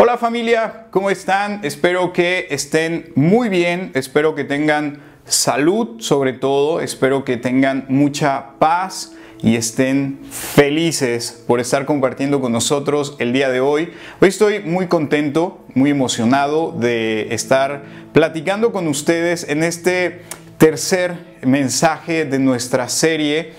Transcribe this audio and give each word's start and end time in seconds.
Hola 0.00 0.16
familia, 0.16 0.86
¿cómo 0.92 1.10
están? 1.10 1.58
Espero 1.64 2.12
que 2.12 2.46
estén 2.50 3.10
muy 3.16 3.48
bien, 3.48 3.90
espero 3.94 4.36
que 4.36 4.44
tengan 4.44 5.00
salud 5.24 6.00
sobre 6.00 6.32
todo, 6.34 6.80
espero 6.80 7.24
que 7.24 7.36
tengan 7.36 7.84
mucha 7.88 8.50
paz 8.60 9.14
y 9.42 9.56
estén 9.56 10.20
felices 10.30 11.42
por 11.48 11.58
estar 11.58 11.84
compartiendo 11.84 12.40
con 12.40 12.52
nosotros 12.52 13.16
el 13.18 13.32
día 13.32 13.48
de 13.48 13.58
hoy. 13.58 13.92
Hoy 14.20 14.28
estoy 14.28 14.60
muy 14.60 14.86
contento, 14.86 15.64
muy 15.74 15.90
emocionado 15.90 16.70
de 16.70 17.34
estar 17.34 17.82
platicando 18.12 18.70
con 18.70 18.86
ustedes 18.86 19.48
en 19.48 19.64
este 19.64 20.22
tercer 20.58 21.38
mensaje 21.42 22.24
de 22.24 22.38
nuestra 22.38 22.88
serie, 22.88 23.54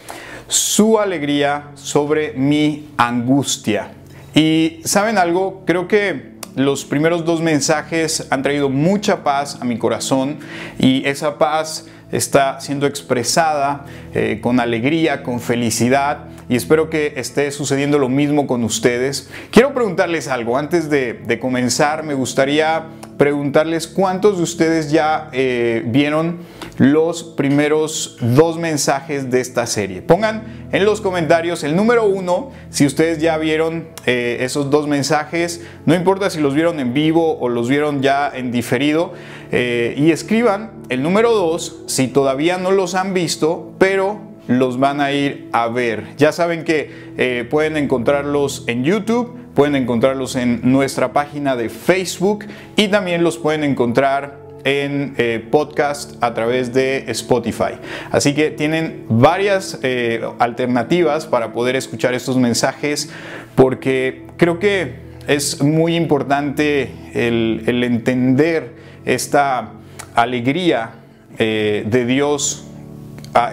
Su 0.48 1.00
alegría 1.00 1.72
sobre 1.76 2.32
mi 2.32 2.92
angustia. 2.96 3.99
Y 4.36 4.82
saben 4.86 5.18
algo, 5.18 5.64
creo 5.66 5.88
que 5.88 6.34
los 6.56 6.86
primeros 6.86 7.26
dos 7.26 7.42
mensajes 7.42 8.28
han 8.30 8.44
traído 8.44 8.70
mucha 8.70 9.24
paz 9.24 9.58
a 9.62 9.66
mi 9.66 9.78
corazón 9.78 10.40
y 10.78 11.06
esa 11.08 11.38
paz 11.38 11.88
está 12.12 12.60
siendo 12.60 12.88
expresada 12.88 13.86
eh, 14.14 14.40
con 14.42 14.60
alegría, 14.60 15.24
con 15.24 15.40
felicidad 15.40 16.26
y 16.50 16.56
espero 16.56 16.90
que 16.90 17.14
esté 17.16 17.52
sucediendo 17.52 18.00
lo 18.00 18.10
mismo 18.10 18.48
con 18.48 18.64
ustedes. 18.64 19.30
Quiero 19.52 19.74
preguntarles 19.74 20.28
algo, 20.28 20.58
antes 20.58 20.90
de, 20.90 21.40
comenzar 21.40 22.04
me 22.04 22.16
gustaría 22.16 22.88
preguntarles 23.18 23.88
cuántos 23.88 24.38
de 24.38 24.44
ustedes 24.44 24.92
ya 24.92 25.30
eh, 25.32 25.84
vieron 25.86 26.40
los 26.78 27.24
primeros 27.24 28.18
dos 28.20 28.58
mensajes 28.58 29.30
de 29.30 29.42
esta 29.42 29.68
serie. 29.68 30.02
Pongan 30.02 30.70
en 30.72 30.86
los 30.86 31.02
comentarios 31.02 31.64
el 31.64 31.76
número 31.76 32.06
uno 32.06 32.52
si 32.70 32.86
ustedes 32.86 33.20
ya 33.20 33.38
vieron 33.38 33.90
eh, 34.06 34.38
esos 34.42 34.70
dos 34.70 34.88
mensajes, 34.88 35.62
no 35.86 35.94
importa 35.94 36.30
si 36.30 36.40
los 36.40 36.56
vieron 36.56 36.80
en 36.80 36.94
vivo 36.94 37.38
o 37.40 37.50
los 37.50 37.70
vieron 37.70 38.02
ya 38.02 38.32
en 38.34 38.52
diferido, 38.52 39.14
eh, 39.52 39.94
y 39.98 40.12
escriban 40.12 40.72
el 40.90 41.04
número 41.04 41.32
dos 41.32 41.84
si 41.86 42.08
todavía 42.08 42.58
no 42.58 42.72
los 42.72 42.96
han 42.96 43.14
visto, 43.14 43.74
pero 43.78 44.29
los 44.50 44.80
van 44.80 45.00
a 45.00 45.12
ir 45.12 45.48
a 45.52 45.68
ver. 45.68 46.06
Ya 46.18 46.32
saben 46.32 46.64
que 46.64 46.90
eh, 47.18 47.48
pueden 47.48 47.78
encontrarlos 47.78 48.64
en 48.66 48.84
YouTube, 48.84 49.38
pueden 49.54 49.76
encontrarlos 49.76 50.36
en 50.36 50.62
nuestra 50.64 51.14
página 51.14 51.56
de 51.56 51.70
Facebook 51.70 52.46
y 52.76 52.88
también 52.88 53.24
los 53.24 53.38
pueden 53.38 53.64
encontrar 53.64 54.40
en 54.64 55.14
eh, 55.18 55.46
podcast 55.52 56.22
a 56.24 56.34
través 56.34 56.74
de 56.74 57.06
Spotify. 57.12 57.74
Así 58.10 58.34
que 58.34 58.50
tienen 58.50 59.06
varias 59.08 59.80
eh, 59.84 60.20
alternativas 60.40 61.28
para 61.28 61.54
poder 61.54 61.76
escuchar 61.76 62.16
estos 62.16 62.36
mensajes 62.38 63.12
porque 63.54 64.26
creo 64.36 64.58
que 64.58 64.96
es 65.28 65.62
muy 65.62 65.96
importante 65.96 66.90
el, 67.14 67.84
entender 67.84 68.74
esta 69.06 69.74
alegría 70.16 70.94
de 71.38 72.06
Dios 72.06 72.69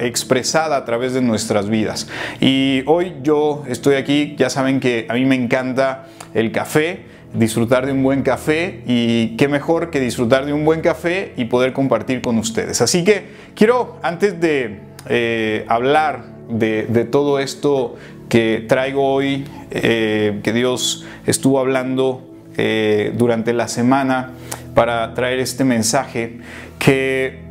expresada 0.01 0.77
a 0.77 0.85
través 0.85 1.13
de 1.13 1.23
nuestras 1.23 1.69
vidas. 1.69 2.09
Y 2.41 2.83
hoy 2.87 3.15
yo 3.23 3.65
estoy 3.69 3.97
aquí, 3.97 4.35
ya 4.39 4.51
saben 4.51 4.81
que 4.81 5.07
a 5.09 5.15
mí 5.15 5.25
me 5.25 5.35
encanta 5.35 6.07
el 6.35 6.53
café, 6.53 7.05
disfrutar 7.35 7.87
de 7.87 7.93
un 7.93 8.03
buen 8.03 8.23
café 8.23 8.83
y 8.87 9.37
qué 9.37 9.49
mejor 9.49 9.91
que 9.91 10.01
disfrutar 10.01 10.47
de 10.47 10.53
un 10.53 10.65
buen 10.65 10.81
café 10.81 11.33
y 11.37 11.47
poder 11.47 11.73
compartir 11.73 12.23
con 12.23 12.39
ustedes. 12.39 12.81
Así 12.81 13.05
que 13.05 13.25
quiero, 13.55 13.99
antes 14.03 14.41
de 14.41 14.81
eh, 15.09 15.65
hablar 15.69 16.25
de, 16.49 17.07
todo 17.11 17.39
esto 17.39 17.97
que 18.29 18.65
traigo 18.69 19.13
hoy, 19.13 19.45
eh, 19.71 20.41
que 20.43 20.53
Dios 20.53 21.05
estuvo 21.27 21.59
hablando 21.59 22.23
eh, 22.57 23.13
durante 23.17 23.53
la 23.53 23.69
semana 23.69 24.33
para 24.75 25.15
traer 25.15 25.39
este 25.39 25.65
mensaje, 25.65 26.39
que 26.79 27.46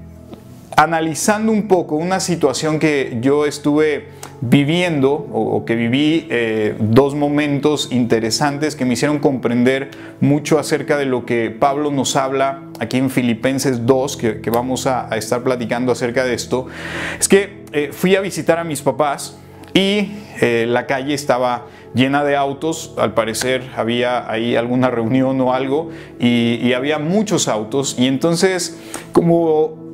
analizando 0.75 1.51
un 1.51 1.67
poco 1.67 1.95
una 1.95 2.19
situación 2.19 2.79
que 2.79 3.17
yo 3.21 3.45
estuve 3.45 4.09
viviendo 4.41 5.11
o, 5.13 5.63
que 5.65 5.75
viví 5.75 6.27
eh, 6.29 6.75
dos 6.79 7.15
momentos 7.15 7.89
interesantes 7.91 8.75
que 8.75 8.85
me 8.85 8.93
hicieron 8.93 9.19
comprender 9.19 9.91
mucho 10.19 10.59
acerca 10.59 10.97
de 10.97 11.05
lo 11.05 11.25
que 11.25 11.49
Pablo 11.49 11.91
nos 11.91 12.15
habla 12.15 12.63
aquí 12.79 12.97
en 12.97 13.09
Filipenses 13.09 13.85
2, 13.85 14.17
que, 14.17 14.49
vamos 14.51 14.85
a, 14.87 15.07
estar 15.15 15.41
platicando 15.43 15.91
acerca 15.91 16.25
de 16.25 16.33
esto, 16.33 16.67
es 17.17 17.27
que 17.27 17.63
eh, 17.71 17.89
fui 17.91 18.15
a 18.15 18.21
visitar 18.21 18.59
a 18.59 18.63
mis 18.63 18.81
papás 18.81 19.37
y 19.73 20.11
eh, 20.41 20.65
la 20.67 20.85
calle 20.85 21.13
estaba 21.13 21.67
llena 21.93 22.25
de 22.25 22.35
autos, 22.35 22.93
al 22.97 23.13
parecer 23.13 23.63
había 23.77 24.29
ahí 24.29 24.57
alguna 24.57 24.89
reunión 24.91 25.39
o 25.39 25.53
algo 25.53 25.91
y, 26.19 26.59
y 26.61 26.73
había 26.73 26.99
muchos 26.99 27.47
autos. 27.47 27.95
Y 27.97 28.07
entonces 28.07 28.77
como 29.13 29.84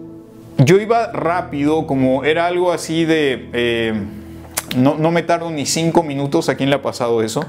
yo 0.64 0.80
iba 0.80 1.12
rápido, 1.12 1.86
como 1.88 2.24
era 2.24 2.48
algo 2.48 2.72
así 2.72 3.06
de 3.06 4.20
no, 4.76 5.12
me 5.12 5.24
tardo 5.24 5.52
ni 5.52 5.66
cinco 5.66 6.04
minutos, 6.04 6.50
¿a 6.50 6.56
quién 6.56 6.70
le 6.70 6.76
ha 6.76 6.82
pasado 6.82 7.22
eso? 7.22 7.46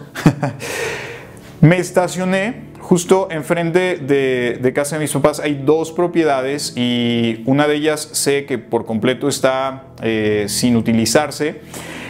me 1.61 1.79
estacioné 1.79 2.73
justo 2.81 3.29
enfrente 3.31 3.97
de, 3.97 4.73
casa 4.75 4.97
de 4.97 5.03
mis 5.03 5.13
papás. 5.13 5.41
Hay 5.41 5.63
dos 5.65 5.93
propiedades 5.93 6.77
y 6.77 7.43
una 7.47 7.69
de 7.69 7.77
ellas 7.77 8.09
sé 8.13 8.45
que 8.45 8.59
por 8.59 8.85
completo 8.87 9.29
está 9.29 9.85
eh, 10.03 10.47
sin 10.49 10.77
utilizarse. 10.77 11.61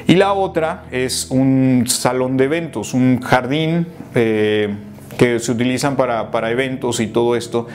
Y 0.06 0.16
la 0.16 0.32
otra 0.32 0.86
es 0.90 1.30
un 1.30 1.84
salón 1.86 2.36
de 2.36 2.44
eventos, 2.44 2.94
un 2.94 3.20
jardín 3.20 3.86
eh, 4.14 4.74
que 5.22 5.38
se 5.38 5.52
utilizan 5.52 5.94
para, 5.94 6.50
eventos 6.50 6.98
y 6.98 7.06
todo 7.06 7.36
esto. 7.36 7.68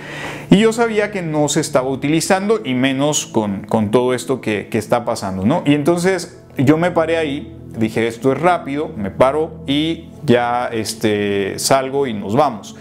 Y 0.49 0.57
yo 0.57 0.73
sabía 0.73 1.11
que 1.11 1.21
no 1.21 1.47
se 1.47 1.61
estaba 1.61 1.87
utilizando 1.87 2.59
y 2.61 2.73
menos 2.73 3.25
con, 3.25 3.65
todo 3.89 4.13
esto 4.13 4.41
que, 4.41 4.67
que, 4.67 4.77
está 4.77 5.05
pasando. 5.05 5.45
¿no? 5.45 5.63
Y 5.65 5.73
entonces 5.73 6.43
yo 6.57 6.75
me 6.75 6.91
paré 6.91 7.15
ahí, 7.15 7.55
dije 7.77 8.05
esto 8.05 8.33
es 8.33 8.41
rápido, 8.41 8.91
me 8.97 9.11
paro 9.11 9.63
y 9.65 10.09
ya 10.25 10.67
este, 10.73 11.57
salgo 11.57 12.05
y 12.05 12.13
nos 12.13 12.35
vamos. 12.35 12.75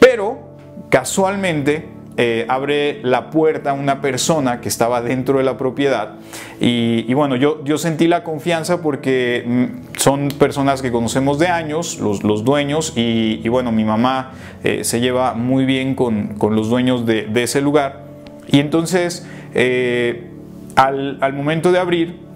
Pero 0.00 0.56
casualmente 0.88 1.86
eh, 2.16 2.44
abre 2.48 3.00
la 3.02 3.30
puerta 3.30 3.72
una 3.72 4.00
persona 4.00 4.60
que 4.60 4.68
estaba 4.68 5.00
dentro 5.00 5.38
de 5.38 5.44
la 5.44 5.56
propiedad 5.56 6.16
y, 6.60 7.14
bueno, 7.14 7.36
yo, 7.36 7.64
yo, 7.64 7.78
sentí 7.78 8.08
la 8.08 8.24
confianza 8.24 8.82
porque 8.82 9.44
mm, 9.46 9.96
son 9.96 10.28
personas 10.28 10.82
que 10.82 10.90
conocemos 10.90 11.38
de 11.38 11.46
años, 11.46 11.98
los, 11.98 12.22
los 12.24 12.44
dueños, 12.44 12.92
y, 12.96 13.48
bueno, 13.48 13.72
mi 13.72 13.84
mamá 13.84 14.32
eh, 14.64 14.84
se 14.84 15.00
lleva 15.00 15.34
muy 15.34 15.64
bien 15.64 15.94
con, 15.94 16.34
con 16.36 16.56
los 16.56 16.68
dueños 16.68 17.06
de, 17.06 17.30
ese 17.36 17.62
lugar. 17.62 18.04
Y 18.48 18.58
entonces, 18.58 19.26
eh, 19.54 20.30
al, 20.76 21.16
al 21.22 21.32
momento 21.32 21.72
de 21.72 21.78
abrir, 21.78 22.30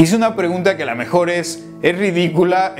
Hice 0.00 0.14
una 0.14 0.36
pregunta 0.36 0.76
que 0.76 0.84
a 0.84 0.86
lo 0.86 0.94
mejor 0.94 1.28
es, 1.28 1.66
es 1.82 1.98
ridícula, 1.98 2.76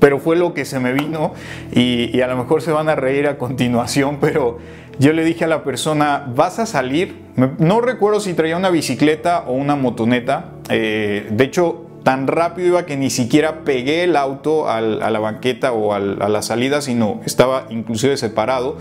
pero 0.00 0.18
fue 0.18 0.34
lo 0.34 0.54
que 0.54 0.64
se 0.64 0.80
me 0.80 0.94
vino 0.94 1.34
y, 1.74 2.22
a 2.22 2.26
lo 2.26 2.38
mejor 2.38 2.62
se 2.62 2.72
van 2.72 2.88
a 2.88 2.94
reír 2.94 3.26
a 3.26 3.36
continuación, 3.36 4.16
pero 4.20 4.56
yo 4.98 5.12
le 5.12 5.24
dije 5.24 5.44
a 5.44 5.48
la 5.48 5.64
persona, 5.64 6.30
¿vas 6.34 6.58
a 6.58 6.66
salir? 6.66 7.22
No 7.58 7.80
recuerdo 7.80 8.20
si 8.20 8.34
traía 8.34 8.56
una 8.56 8.70
bicicleta 8.70 9.44
o 9.46 9.52
una 9.52 9.74
motoneta. 9.74 10.52
Eh, 10.68 11.28
de 11.30 11.44
hecho, 11.44 11.86
tan 12.02 12.26
rápido 12.26 12.68
iba 12.68 12.86
que 12.86 12.96
ni 12.96 13.10
siquiera 13.10 13.64
pegué 13.64 14.04
el 14.04 14.16
auto 14.16 14.68
a 14.68 14.80
la 14.80 15.18
banqueta 15.18 15.72
o 15.72 15.94
a 15.94 15.98
la 15.98 16.42
salida, 16.42 16.82
sino 16.82 17.20
estaba 17.24 17.66
inclusive 17.70 18.16
separado. 18.16 18.78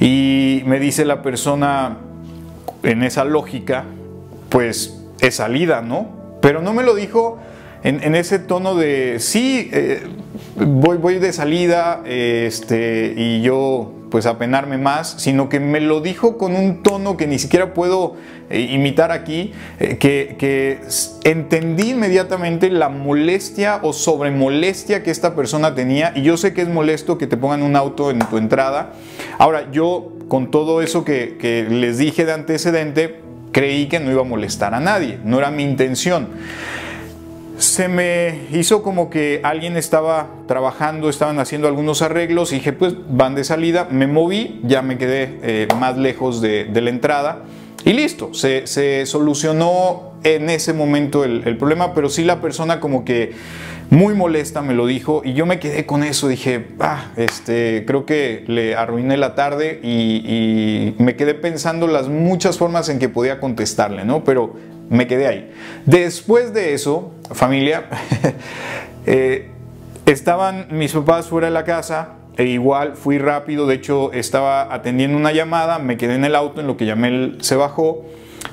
Y 0.00 0.62
me 0.66 0.78
dice 0.78 1.04
la 1.04 1.22
persona, 1.22 1.98
en 2.82 3.02
esa 3.02 3.24
lógica, 3.24 3.84
pues 4.48 5.02
es 5.20 5.36
salida, 5.36 5.82
¿no? 5.82 6.08
Pero 6.40 6.62
no 6.62 6.72
me 6.72 6.82
lo 6.82 6.94
dijo 6.94 7.38
en, 7.82 8.14
ese 8.14 8.38
tono 8.38 8.74
de, 8.74 9.20
sí, 9.20 9.70
eh, 9.72 10.02
voy, 10.56 11.18
de 11.18 11.32
salida 11.32 12.02
este, 12.04 13.14
y 13.16 13.42
yo 13.42 13.92
pues 14.16 14.24
apenarme 14.24 14.78
más, 14.78 15.16
sino 15.18 15.50
que 15.50 15.60
me 15.60 15.78
lo 15.78 16.00
dijo 16.00 16.38
con 16.38 16.56
un 16.56 16.82
tono 16.82 17.18
que 17.18 17.26
ni 17.26 17.38
siquiera 17.38 17.74
puedo 17.74 18.14
eh, 18.48 18.60
imitar 18.60 19.12
aquí, 19.12 19.52
eh, 19.78 19.98
que, 19.98 20.36
que, 20.38 20.80
entendí 21.24 21.90
inmediatamente 21.90 22.70
la 22.70 22.88
molestia 22.88 23.80
o 23.82 23.92
sobremolestia 23.92 25.02
que 25.02 25.10
esta 25.10 25.34
persona 25.36 25.74
tenía 25.74 26.14
y 26.16 26.22
yo 26.22 26.38
sé 26.38 26.54
que 26.54 26.62
es 26.62 26.68
molesto 26.68 27.18
que 27.18 27.26
te 27.26 27.36
pongan 27.36 27.62
un 27.62 27.76
auto 27.76 28.10
en 28.10 28.20
tu 28.20 28.38
entrada. 28.38 28.94
Ahora, 29.36 29.70
yo 29.70 30.14
con 30.28 30.50
todo 30.50 30.80
eso 30.80 31.04
que, 31.04 31.36
que 31.38 31.66
les 31.68 31.98
dije 31.98 32.24
de 32.24 32.32
antecedente, 32.32 33.20
creí 33.52 33.86
que 33.86 34.00
no 34.00 34.10
iba 34.10 34.22
a 34.22 34.24
molestar 34.24 34.72
a 34.72 34.80
nadie, 34.80 35.18
no 35.24 35.38
era 35.38 35.50
mi 35.50 35.62
intención. 35.62 36.28
Se 37.58 37.88
me 37.88 38.48
hizo 38.52 38.82
como 38.82 39.08
que 39.08 39.40
alguien 39.42 39.76
estaba 39.78 40.28
trabajando, 40.46 41.08
estaban 41.08 41.38
haciendo 41.38 41.68
algunos 41.68 42.02
arreglos 42.02 42.52
y 42.52 42.56
dije, 42.56 42.74
pues 42.74 42.94
van 43.08 43.34
de 43.34 43.44
salida, 43.44 43.88
me 43.90 44.06
moví, 44.06 44.60
ya 44.64 44.82
me 44.82 44.98
quedé 44.98 45.38
eh, 45.42 45.68
más 45.78 45.96
lejos 45.96 46.42
de, 46.42 46.68
la 46.72 46.90
entrada 46.90 47.44
y 47.84 47.94
listo, 47.94 48.34
se, 48.34 49.06
solucionó 49.06 50.12
en 50.22 50.50
ese 50.50 50.72
momento 50.72 51.24
el, 51.24 51.56
problema, 51.56 51.94
pero 51.94 52.10
sí 52.10 52.24
la 52.24 52.40
persona 52.40 52.80
como 52.80 53.04
que 53.04 53.32
muy 53.90 54.12
molesta 54.14 54.60
me 54.60 54.74
lo 54.74 54.86
dijo 54.86 55.22
y 55.24 55.32
yo 55.34 55.46
me 55.46 55.58
quedé 55.60 55.86
con 55.86 56.02
eso, 56.02 56.28
dije, 56.28 56.66
ah, 56.80 57.12
este, 57.16 57.84
creo 57.86 58.04
que 58.04 58.44
le 58.48 58.74
arruiné 58.74 59.16
la 59.16 59.34
tarde 59.34 59.80
y, 59.82 60.94
me 60.98 61.14
quedé 61.16 61.34
pensando 61.34 61.86
las 61.86 62.08
muchas 62.08 62.58
formas 62.58 62.88
en 62.88 62.98
que 62.98 63.08
podía 63.08 63.38
contestarle, 63.38 64.04
¿no? 64.04 64.24
Pero 64.24 64.54
me 64.88 65.06
quedé 65.06 65.26
ahí. 65.26 65.52
Después 65.84 66.52
de 66.54 66.74
eso, 66.74 67.12
familia, 67.32 67.86
eh, 69.06 69.50
estaban 70.06 70.68
mis 70.70 70.92
papás 70.92 71.26
fuera 71.26 71.48
de 71.48 71.52
la 71.52 71.64
casa, 71.64 72.14
e 72.36 72.44
igual 72.44 72.96
fui 72.96 73.18
rápido, 73.18 73.66
de 73.66 73.76
hecho 73.76 74.12
estaba 74.12 74.72
atendiendo 74.72 75.16
una 75.16 75.32
llamada, 75.32 75.78
me 75.78 75.96
quedé 75.96 76.14
en 76.14 76.24
el 76.24 76.34
auto 76.34 76.60
en 76.60 76.66
lo 76.66 76.76
que 76.76 76.84
llamé 76.84 77.32
se 77.40 77.56
bajó 77.56 78.04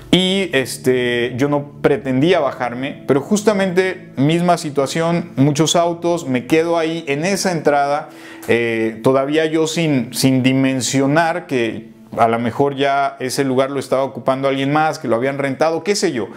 y 0.09 0.49
este, 0.53 1.33
yo 1.37 1.49
no 1.49 1.81
pretendía 1.81 2.39
bajarme, 2.39 3.03
pero 3.07 3.19
justamente 3.19 4.11
misma 4.15 4.57
situación, 4.57 5.31
muchos 5.35 5.75
autos, 5.75 6.27
me 6.27 6.45
quedo 6.45 6.77
ahí 6.77 7.03
en 7.07 7.25
esa 7.25 7.51
entrada, 7.51 8.09
eh, 8.47 8.99
todavía 9.03 9.47
yo 9.47 9.65
sin, 9.65 10.13
sin 10.13 10.43
dimensionar 10.43 11.47
que 11.47 11.92
a 12.17 12.27
lo 12.27 12.39
mejor 12.39 12.75
ya 12.75 13.17
ese 13.19 13.43
lugar 13.43 13.71
lo 13.71 13.79
estaba 13.79 14.03
ocupando 14.03 14.47
alguien 14.47 14.71
más, 14.71 14.99
que 14.99 15.07
lo 15.07 15.15
habían 15.15 15.37
rentado, 15.37 15.83
qué 15.83 15.95
sé 15.95 16.11
yo. 16.11 16.27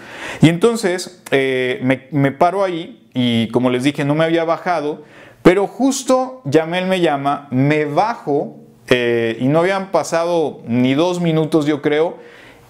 Y 0.40 0.48
entonces 0.48 1.22
eh, 1.30 1.80
me, 2.10 2.32
paro 2.32 2.64
ahí 2.64 3.08
y 3.14 3.48
como 3.48 3.70
les 3.70 3.84
dije, 3.84 4.04
no 4.04 4.14
me 4.14 4.24
había 4.24 4.44
bajado, 4.44 5.02
pero 5.42 5.66
justo 5.66 6.42
Yamel 6.44 6.86
me 6.86 7.00
llama, 7.00 7.48
me 7.50 7.84
bajo 7.84 8.56
eh, 8.88 9.36
y 9.40 9.46
no 9.46 9.60
habían 9.60 9.90
pasado 9.90 10.60
ni 10.66 10.94
dos 10.94 11.20
minutos 11.20 11.66
yo 11.66 11.82
creo, 11.82 12.18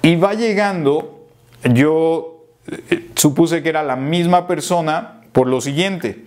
y 0.02 0.16
va 0.16 0.34
llegando, 0.34 1.26
yo 1.64 2.44
eh, 2.90 3.08
supuse 3.16 3.62
que 3.62 3.68
era 3.68 3.82
la 3.82 3.96
misma 3.96 4.46
persona 4.46 5.22
por 5.32 5.48
lo 5.48 5.60
siguiente. 5.60 6.24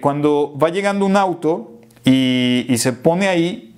Cuando 0.00 0.56
va 0.58 0.70
llegando 0.70 1.04
un 1.04 1.16
auto 1.16 1.72
y, 2.06 2.64
se 2.78 2.94
pone 2.94 3.28
ahí 3.28 3.74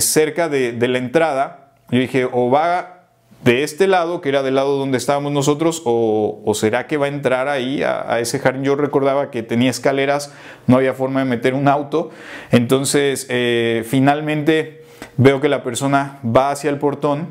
cerca 0.00 0.50
de, 0.50 0.76
la 0.86 0.98
entrada, 0.98 1.61
yo 1.92 2.00
dije, 2.00 2.28
o 2.30 2.50
va 2.50 3.04
de 3.44 3.62
este 3.62 3.86
lado, 3.86 4.20
que 4.20 4.28
era 4.28 4.42
del 4.42 4.54
lado 4.54 4.76
donde 4.76 4.98
estábamos 4.98 5.30
nosotros, 5.32 5.82
o, 5.84 6.52
será 6.54 6.86
que 6.86 6.96
va 6.96 7.06
a 7.06 7.08
entrar 7.08 7.48
ahí 7.48 7.82
a, 7.82 8.18
ese 8.18 8.38
jardín. 8.38 8.64
Yo 8.64 8.76
recordaba 8.76 9.30
que 9.30 9.42
tenía 9.42 9.70
escaleras, 9.70 10.32
no 10.66 10.76
había 10.76 10.94
forma 10.94 11.20
de 11.20 11.26
meter 11.26 11.54
un 11.54 11.68
auto. 11.68 12.10
Entonces, 12.50 13.26
finalmente 13.86 14.82
veo 15.16 15.40
que 15.40 15.48
la 15.48 15.62
persona 15.62 16.18
va 16.24 16.50
hacia 16.50 16.70
el 16.70 16.78
portón 16.78 17.28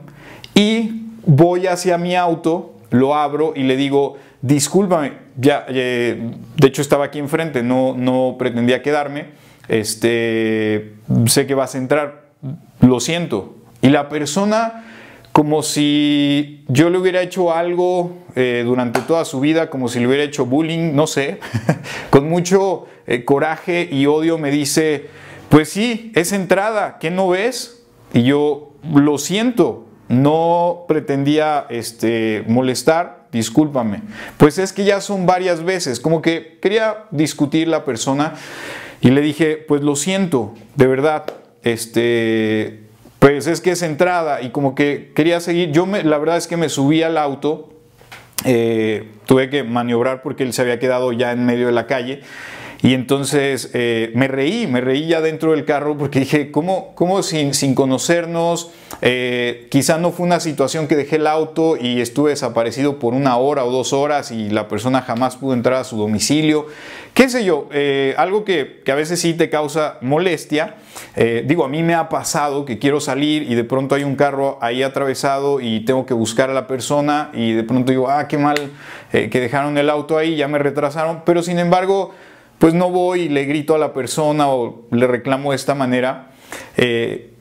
y 0.54 1.08
voy 1.26 1.68
hacia 1.68 1.98
mi 1.98 2.16
auto, 2.16 2.76
lo 2.90 3.16
abro 3.16 3.54
y 3.56 3.64
le 3.64 3.76
digo, 3.76 4.18
discúlpame, 4.42 5.14
ya, 5.38 5.66
eh, 5.70 6.32
de 6.58 6.68
hecho 6.68 6.82
estaba 6.82 7.06
aquí 7.06 7.20
enfrente, 7.20 7.64
no, 7.64 7.96
no 7.96 8.36
pretendía 8.38 8.82
quedarme, 8.82 9.30
este, 9.68 10.96
sé 11.28 11.48
que 11.48 11.56
vas 11.56 11.76
a 11.76 11.78
entrar, 11.78 12.26
lo 12.82 13.00
siento. 13.00 13.61
Y 13.82 13.90
la 13.90 14.10
persona, 14.10 14.86
como 15.32 15.64
si 15.64 16.64
yo 16.68 16.90
le 16.90 16.98
hubiera 16.98 17.22
hecho 17.22 17.54
algo 17.54 18.18
eh, 18.36 18.64
durante 18.66 19.02
toda 19.02 19.26
su 19.26 19.40
vida, 19.40 19.70
como 19.70 19.88
si 19.88 20.00
le 20.00 20.08
hubiera 20.08 20.24
hecho 20.24 20.46
bullying, 20.46 20.94
no 20.94 21.08
sé, 21.08 21.40
con 22.10 22.30
mucho 22.30 22.86
eh, 23.08 23.26
coraje 23.26 23.88
y 23.92 24.06
odio 24.06 24.38
me 24.38 24.52
dice, 24.52 25.08
pues 25.50 25.70
sí, 25.70 26.12
es 26.16 26.32
entrada, 26.32 26.98
¿qué 27.00 27.12
no 27.12 27.30
ves? 27.30 27.84
Y 28.14 28.24
yo, 28.24 28.72
lo 28.94 29.18
siento, 29.18 29.86
no 30.08 30.86
pretendía 30.88 31.66
este, 31.70 32.44
molestar, 32.48 33.28
discúlpame. 33.32 34.02
Pues 34.38 34.58
es 34.58 34.74
que 34.74 34.84
ya 34.84 35.02
son 35.02 35.26
varias 35.26 35.64
veces, 35.64 36.00
como 36.00 36.22
que 36.22 36.60
quería 36.62 37.06
discutir 37.12 37.68
la 37.68 37.86
persona 37.86 38.36
y 39.00 39.10
le 39.10 39.22
dije, 39.22 39.58
pues 39.58 39.82
lo 39.82 39.96
siento, 39.96 40.54
de 40.76 40.88
verdad, 40.88 41.26
este, 41.64 42.91
pues 43.22 43.46
es 43.46 43.62
que 43.62 43.70
es 43.70 43.84
entrada 43.84 44.42
y 44.42 44.50
como 44.50 44.74
que 44.74 45.12
quería 45.14 45.40
seguir, 45.42 45.72
yo 45.72 45.86
me, 45.86 46.04
la 46.04 46.18
verdad 46.18 46.38
es 46.38 46.48
que 46.48 46.58
me 46.58 46.70
subí 46.70 47.04
al 47.04 47.20
auto, 47.20 47.70
eh, 48.46 49.12
tuve 49.28 49.48
que 49.52 49.64
maniobrar 49.64 50.24
porque 50.24 50.42
él 50.42 50.54
se 50.54 50.64
había 50.64 50.80
quedado 50.80 51.12
ya 51.12 51.32
en 51.32 51.46
medio 51.46 51.68
de 51.68 51.72
la 51.72 51.86
calle 51.86 52.24
y 52.84 52.96
entonces 52.96 53.70
eh, 53.74 54.12
me 54.16 54.28
reí, 54.28 54.66
me 54.66 54.82
reí 54.82 55.08
ya 55.08 55.22
dentro 55.22 55.52
del 55.52 55.66
carro 55.66 55.96
porque 55.98 56.22
dije, 56.22 56.50
¿cómo, 56.50 56.96
cómo 56.96 57.22
sin, 57.22 57.54
sin, 57.54 57.76
conocernos? 57.76 58.72
Eh, 59.04 59.68
quizá 59.70 60.00
no 60.00 60.12
fue 60.12 60.26
una 60.26 60.40
situación 60.40 60.88
que 60.88 60.96
dejé 60.96 61.18
el 61.18 61.28
auto 61.28 61.78
y 61.80 62.02
estuve 62.02 62.32
desaparecido 62.32 62.98
por 62.98 63.14
una 63.14 63.38
hora 63.38 63.66
o 63.66 63.72
dos 63.72 63.94
horas 63.94 64.32
y 64.32 64.50
la 64.50 64.68
persona 64.68 65.02
jamás 65.02 65.36
pudo 65.36 65.54
entrar 65.54 65.76
a 65.76 65.84
su 65.84 65.96
domicilio. 65.96 66.66
¿Qué 67.14 67.30
sé 67.30 67.46
yo? 67.46 67.68
Eh, 67.72 68.16
algo 68.18 68.46
que, 68.46 68.82
que, 68.84 68.92
a 68.92 68.96
veces 68.96 69.20
sí 69.20 69.36
te 69.36 69.52
causa 69.52 69.98
molestia. 70.02 70.78
digo, 71.46 71.66
a 71.66 71.68
mí 71.68 71.84
me 71.84 71.94
ha 71.94 72.10
pasado 72.10 72.66
que 72.66 72.80
quiero 72.80 73.00
salir 73.00 73.44
y 73.44 73.54
de 73.54 73.64
pronto 73.64 73.94
hay 73.94 74.04
un 74.04 74.16
carro 74.16 74.58
ahí 74.60 74.82
atravesado 74.82 75.60
y 75.60 75.82
tengo 75.82 76.08
que 76.08 76.16
buscar 76.16 76.50
a 76.50 76.54
la 76.54 76.66
persona 76.66 77.30
y 77.34 77.52
de 77.54 77.64
pronto 77.64 77.92
digo, 77.92 78.10
ah, 78.10 78.28
qué 78.28 78.40
mal 78.40 78.72
que 79.12 79.40
dejaron 79.40 79.78
el 79.78 79.90
auto 79.90 80.18
ahí, 80.18 80.36
ya 80.36 80.48
me 80.48 80.58
retrasaron. 80.58 81.22
Pero 81.26 81.44
sin 81.44 81.60
embargo 81.60 82.14
pues 82.62 82.76
no 82.76 82.92
voy 82.92 83.22
y 83.22 83.30
le 83.30 83.46
grito 83.46 83.74
a 83.74 83.80
la 83.80 83.92
persona 83.92 84.48
o 84.50 84.86
le 84.92 85.08
reclamo 85.08 85.50
de 85.50 85.56
esta 85.56 85.74
manera. 85.74 86.30
Eh, 86.78 87.34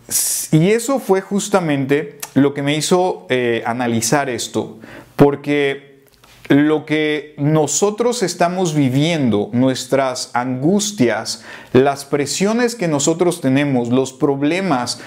y 0.50 0.70
eso 0.70 0.99
fue 0.99 1.20
justamente 1.20 2.19
lo 2.32 2.55
que 2.55 2.62
me 2.62 2.75
hizo 2.75 3.26
eh, 3.28 3.62
analizar 3.67 4.31
esto, 4.31 4.78
porque 5.17 6.06
lo 6.49 6.87
que 6.87 7.34
nosotros 7.37 8.22
estamos 8.22 8.75
viviendo, 8.75 9.50
nuestras 9.52 10.31
angustias, 10.32 11.44
las 11.75 12.06
presiones 12.06 12.75
que 12.75 12.88
nosotros 12.88 13.43
tenemos, 13.43 13.90
los 13.90 14.14
problemas, 14.14 15.02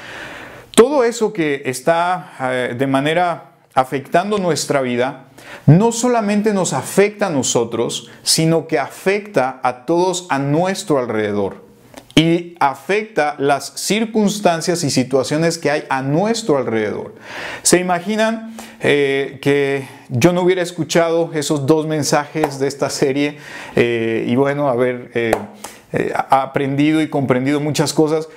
todo 0.75 1.04
eso 1.06 1.33
que 1.33 1.63
está 1.65 2.33
eh, 2.39 2.75
de 2.77 2.86
manera 2.86 3.54
afectando 3.74 4.38
nuestra 4.38 4.81
vida, 4.81 5.25
no 5.66 5.92
solamente 5.92 6.54
nos 6.54 6.74
afecta 6.74 7.28
a 7.28 7.30
nosotros, 7.30 8.10
sino 8.24 8.68
que 8.68 8.80
afecta 8.80 9.60
a 9.63 9.86
todos 9.86 10.28
a 10.30 10.40
nuestro 10.40 11.00
alrededor 11.00 11.63
y 12.16 12.56
afecta 12.60 13.36
las 13.40 13.74
circunstancias 13.75 14.84
y 14.84 14.92
situaciones 14.92 15.57
que 15.57 15.72
hay 15.72 15.84
a 15.90 16.01
nuestro 16.01 16.57
alrededor. 16.57 17.16
¿Se 17.63 17.80
imaginan 17.80 18.56
eh, 18.81 19.40
que 19.42 19.88
yo 20.10 20.31
no 20.31 20.42
hubiera 20.44 20.62
escuchado 20.62 21.31
esos 21.34 21.66
dos 21.66 21.88
mensajes 21.88 22.60
de 22.60 22.68
esta 22.68 22.89
serie 22.89 23.38
eh, 23.75 24.25
y 24.28 24.36
bueno, 24.36 24.69
haber 24.69 25.10
eh, 25.16 25.31
aprendido 26.30 27.01
y 27.01 27.10
comprendido 27.10 27.60
muchas 27.60 27.94
cosas? 27.94 28.28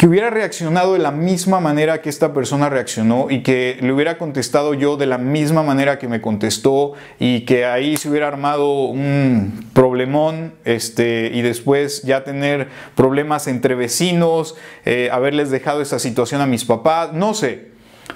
Que 0.00 0.06
hubiera 0.06 0.30
reaccionado 0.30 0.94
de 0.94 0.98
la 0.98 1.10
misma 1.10 1.60
manera 1.60 2.00
que 2.00 2.08
esta 2.08 2.32
persona 2.32 2.70
reaccionó 2.70 3.26
y 3.28 3.42
que 3.42 3.76
le 3.82 3.92
hubiera 3.92 4.16
contestado 4.16 4.72
yo 4.72 4.96
de 4.96 5.04
la 5.04 5.18
misma 5.18 5.62
manera 5.62 5.98
que 5.98 6.08
me 6.08 6.22
contestó 6.22 6.94
y 7.18 7.42
que 7.42 7.66
ahí 7.66 7.98
se 7.98 8.08
hubiera 8.08 8.26
armado 8.26 8.84
un 8.84 9.68
problemón 9.74 10.54
este, 10.64 11.30
y 11.34 11.42
después 11.42 12.00
ya 12.00 12.24
tener 12.24 12.68
problemas 12.94 13.46
entre 13.46 13.74
vecinos, 13.74 14.54
eh, 14.86 15.10
haberles 15.12 15.50
dejado 15.50 15.82
esa 15.82 15.98
situación 15.98 16.40
a 16.40 16.46
mis 16.46 16.64
papás, 16.64 17.12
no 17.12 17.34
sé. 17.34 17.68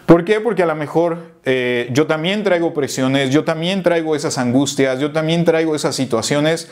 ¿Por 0.07 0.25
qué? 0.25 0.41
Porque 0.41 0.63
a 0.63 0.67
lo 0.67 0.75
mejor 0.75 1.35
eh, 1.45 1.91
yo 1.93 2.07
también 2.07 2.45
traigo 2.45 2.73
presiones, 2.73 3.29
yo 3.29 3.45
también 3.45 3.83
traigo 3.83 4.17
esas 4.17 4.39
angustias, 4.39 5.01
yo 5.01 5.13
también 5.13 5.45
traigo 5.45 5.77
esas 5.77 5.95
situaciones. 5.95 6.71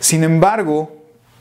Sin 0.00 0.24
embargo, 0.24 0.97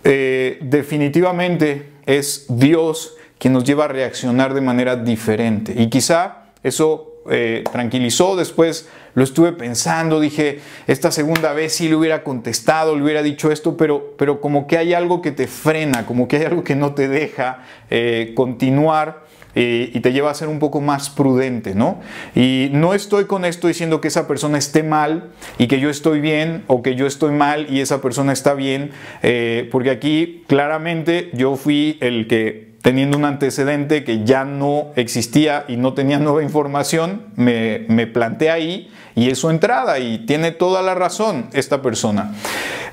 eh, 0.10 0.58
definitivamente 0.62 1.90
es 2.06 2.46
Dios 2.48 3.18
quien 3.38 3.52
nos 3.52 3.66
lleva 3.66 3.86
a 3.86 3.88
reaccionar 3.90 4.54
de 4.54 4.62
manera 4.62 4.96
diferente. 4.96 5.74
Y 5.76 5.90
quizá 5.90 6.46
eso 6.64 7.18
eh, 7.30 7.66
tranquilizó, 7.70 8.38
después 8.38 8.88
lo 9.16 9.24
estuve 9.24 9.52
pensando, 9.52 10.22
dije, 10.22 10.62
esta 10.88 11.12
segunda 11.12 11.52
vez 11.52 11.74
sí 11.74 11.90
le 11.90 11.96
hubiera 11.98 12.24
contestado, 12.24 12.96
le 12.96 13.04
hubiera 13.04 13.22
dicho 13.22 13.52
esto, 13.52 13.76
pero, 13.76 14.14
pero 14.18 14.40
como 14.40 14.66
que 14.66 14.78
hay 14.78 14.94
algo 14.94 15.22
que 15.22 15.34
te 15.34 15.46
frena, 15.46 16.06
como 16.06 16.30
que 16.30 16.38
hay 16.38 16.46
algo 16.46 16.64
que 16.64 16.76
no 16.76 16.94
te 16.94 17.10
deja 17.10 17.66
eh, 17.90 18.32
continuar 18.34 19.27
y 19.60 20.00
te 20.02 20.14
lleva 20.14 20.32
a 20.32 20.34
ser 20.34 20.48
un 20.48 20.60
poco 20.60 20.82
más 20.82 21.10
prudente, 21.10 21.74
¿no? 21.74 22.00
Y 22.36 22.70
no 22.74 22.94
estoy 22.94 23.26
con 23.26 23.46
esto 23.46 23.68
diciendo 23.68 24.02
que 24.02 24.08
esa 24.10 24.28
persona 24.28 24.58
esté 24.58 24.84
mal 24.84 25.32
y 25.58 25.68
que 25.68 25.80
yo 25.80 25.90
estoy 25.90 26.20
bien 26.20 26.64
o 26.68 26.82
que 26.82 26.96
yo 26.96 27.08
estoy 27.08 27.32
mal 27.32 27.68
y 27.70 27.82
esa 27.82 28.02
persona 28.02 28.34
está 28.34 28.54
bien, 28.54 28.92
eh, 29.24 29.68
porque 29.72 29.90
aquí 29.90 30.44
claramente 30.48 31.30
yo 31.34 31.56
fui 31.56 31.98
el 32.02 32.28
que 32.28 32.68
teniendo 32.82 33.18
un 33.18 33.26
antecedente 33.26 34.04
que 34.04 34.24
ya 34.24 34.46
no 34.46 34.94
existía 34.96 35.66
y 35.68 35.76
no 35.76 35.94
tenía 35.94 36.20
nueva 36.20 36.42
información, 36.44 37.24
me, 37.36 37.86
me 37.90 38.08
planté 38.08 38.50
ahí 38.50 38.90
y 39.14 39.30
es 39.30 39.40
su 39.40 39.50
entrada 39.50 40.00
y 40.00 40.20
tiene 40.20 40.52
toda 40.52 40.82
la 40.82 40.96
razón 40.96 41.50
esta 41.52 41.82
persona. 41.82 42.34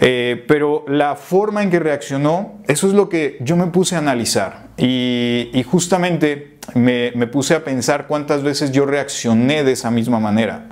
Eh, 0.01 0.43
pero 0.49 0.85
la 0.89 1.15
forma 1.15 1.63
en 1.63 1.71
que 1.71 1.79
reaccionó, 1.79 2.55
eso 2.67 2.89
es 2.89 2.95
lo 2.95 3.09
que 3.09 3.37
yo 3.41 3.57
me 3.57 3.67
puse 3.69 3.95
a 3.95 3.99
analizar 3.99 4.69
y 4.77 5.65
justamente 5.71 6.54
me, 6.75 7.13
puse 7.27 7.55
a 7.55 7.65
pensar 7.65 8.07
cuántas 8.07 8.43
veces 8.43 8.73
yo 8.73 8.87
reaccioné 8.87 9.65
de 9.65 9.73
esa 9.73 9.91
misma 9.91 10.19
manera. 10.19 10.67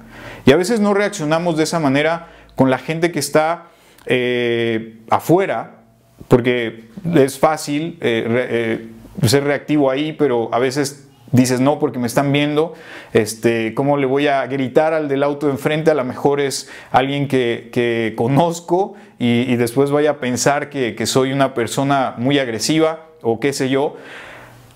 Y 0.45 0.53
a 0.53 0.57
veces 0.57 0.81
no 0.81 0.95
reaccionamos 0.95 1.57
de 1.57 1.65
esa 1.65 1.79
manera 1.79 2.29
con 2.57 2.71
la 2.71 2.79
gente 2.79 3.13
que 3.13 3.19
está 3.19 3.67
eh, 4.07 4.99
afuera, 5.11 5.83
porque 6.29 6.85
es 7.15 7.39
fácil 7.39 7.99
eh, 8.01 8.89
eh, 9.21 9.29
ser 9.29 9.45
reactivo 9.45 9.91
ahí, 9.91 10.13
pero 10.13 10.49
a 10.53 10.59
veces 10.59 11.09
dices 11.31 11.61
no 11.61 11.79
porque 11.79 11.99
me 11.99 12.07
están 12.07 12.31
viendo, 12.31 12.75
este, 13.13 13.75
¿cómo 13.75 13.97
le 13.97 14.07
voy 14.07 14.27
a 14.27 14.47
gritar 14.47 14.93
al 14.93 15.09
del 15.09 15.23
auto 15.23 15.49
enfrente? 15.49 15.91
A 15.91 15.95
lo 15.95 16.05
mejor 16.05 16.41
es 16.41 16.71
alguien 16.91 17.27
que, 17.27 18.13
conozco 18.17 18.95
y, 19.19 19.57
después 19.57 19.91
vaya 19.91 20.11
a 20.11 20.21
pensar 20.21 20.69
que, 20.69 20.95
que 20.95 21.07
soy 21.07 21.33
una 21.33 21.55
persona 21.55 22.15
muy 22.19 22.39
agresiva 22.39 23.07
o 23.23 23.41
qué 23.41 23.53
sé 23.53 23.69
yo. 23.69 23.97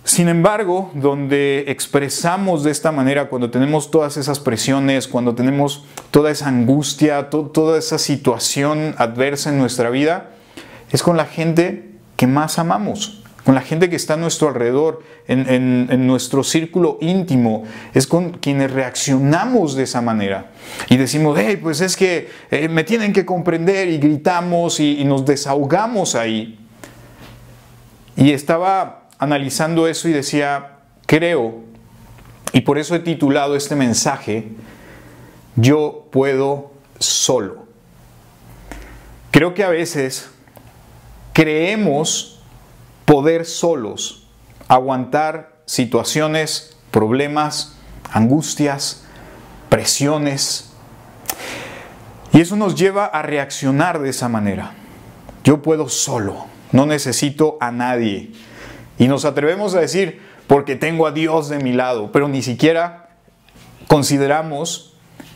Sin 0.06 0.28
embargo, 0.28 0.92
donde 0.94 1.64
expresamos 1.66 2.62
de 2.62 2.70
esta 2.70 2.92
manera, 2.92 3.28
cuando 3.28 3.50
tenemos 3.50 3.90
todas 3.90 4.16
esas 4.16 4.38
presiones, 4.38 5.08
cuando 5.08 5.34
tenemos 5.34 5.84
toda 6.12 6.30
esa 6.30 6.46
angustia, 6.46 7.28
toda 7.28 7.76
esa 7.76 7.98
situación 7.98 8.94
adversa 8.98 9.50
en 9.50 9.58
nuestra 9.58 9.90
vida, 9.90 10.30
es 10.92 11.02
con 11.02 11.16
la 11.16 11.24
gente 11.24 11.90
que 12.14 12.28
más 12.28 12.60
amamos, 12.60 13.24
con 13.44 13.56
la 13.56 13.62
gente 13.62 13.90
que 13.90 13.96
está 13.96 14.14
a 14.14 14.16
nuestro 14.16 14.46
alrededor, 14.46 15.02
en, 15.26 16.06
nuestro 16.06 16.44
círculo 16.44 16.98
íntimo, 17.00 17.64
es 17.92 18.06
con 18.06 18.30
quienes 18.30 18.70
reaccionamos 18.70 19.74
de 19.74 19.82
esa 19.82 20.02
manera. 20.02 20.52
Y 20.88 20.98
decimos, 20.98 21.36
hey, 21.36 21.58
pues 21.60 21.80
es 21.80 21.96
que 21.96 22.28
eh, 22.52 22.68
me 22.68 22.84
tienen 22.84 23.12
que 23.12 23.26
comprender 23.26 23.88
y 23.88 23.98
gritamos 23.98 24.78
y 24.78 25.04
nos 25.04 25.26
desahogamos 25.26 26.14
ahí. 26.14 26.60
Y 28.16 28.30
estaba 28.30 29.05
analizando 29.18 29.88
eso 29.88 30.08
y 30.08 30.12
decía, 30.12 30.78
creo, 31.06 31.62
y 32.52 32.62
por 32.62 32.78
eso 32.78 32.94
he 32.94 33.00
titulado 33.00 33.56
este 33.56 33.76
mensaje, 33.76 34.48
yo 35.56 36.08
puedo 36.10 36.72
solo. 36.98 37.66
Creo 39.30 39.54
que 39.54 39.64
a 39.64 39.68
veces 39.68 40.30
creemos 41.32 42.40
poder 43.04 43.44
solos 43.44 44.26
aguantar 44.68 45.56
situaciones, 45.66 46.76
problemas, 46.90 47.76
angustias, 48.12 49.04
presiones. 49.68 50.70
Y 52.32 52.40
eso 52.40 52.56
nos 52.56 52.74
lleva 52.74 53.06
a 53.06 53.22
reaccionar 53.22 54.00
de 54.00 54.10
esa 54.10 54.28
manera. 54.28 54.72
Yo 55.44 55.62
puedo 55.62 55.88
solo, 55.88 56.46
no 56.72 56.86
necesito 56.86 57.56
a 57.60 57.70
nadie. 57.70 58.32
Y 58.98 59.08
nos 59.08 59.24
atrevemos 59.24 59.74
a 59.74 59.80
decir, 59.80 60.20
porque 60.46 60.76
tengo 60.76 61.06
a 61.06 61.12
Dios 61.12 61.48
de 61.48 61.58
mi 61.58 61.72
lado, 61.72 62.10
pero 62.12 62.28
ni 62.28 62.42
siquiera 62.42 63.10
consideramos 63.88 64.94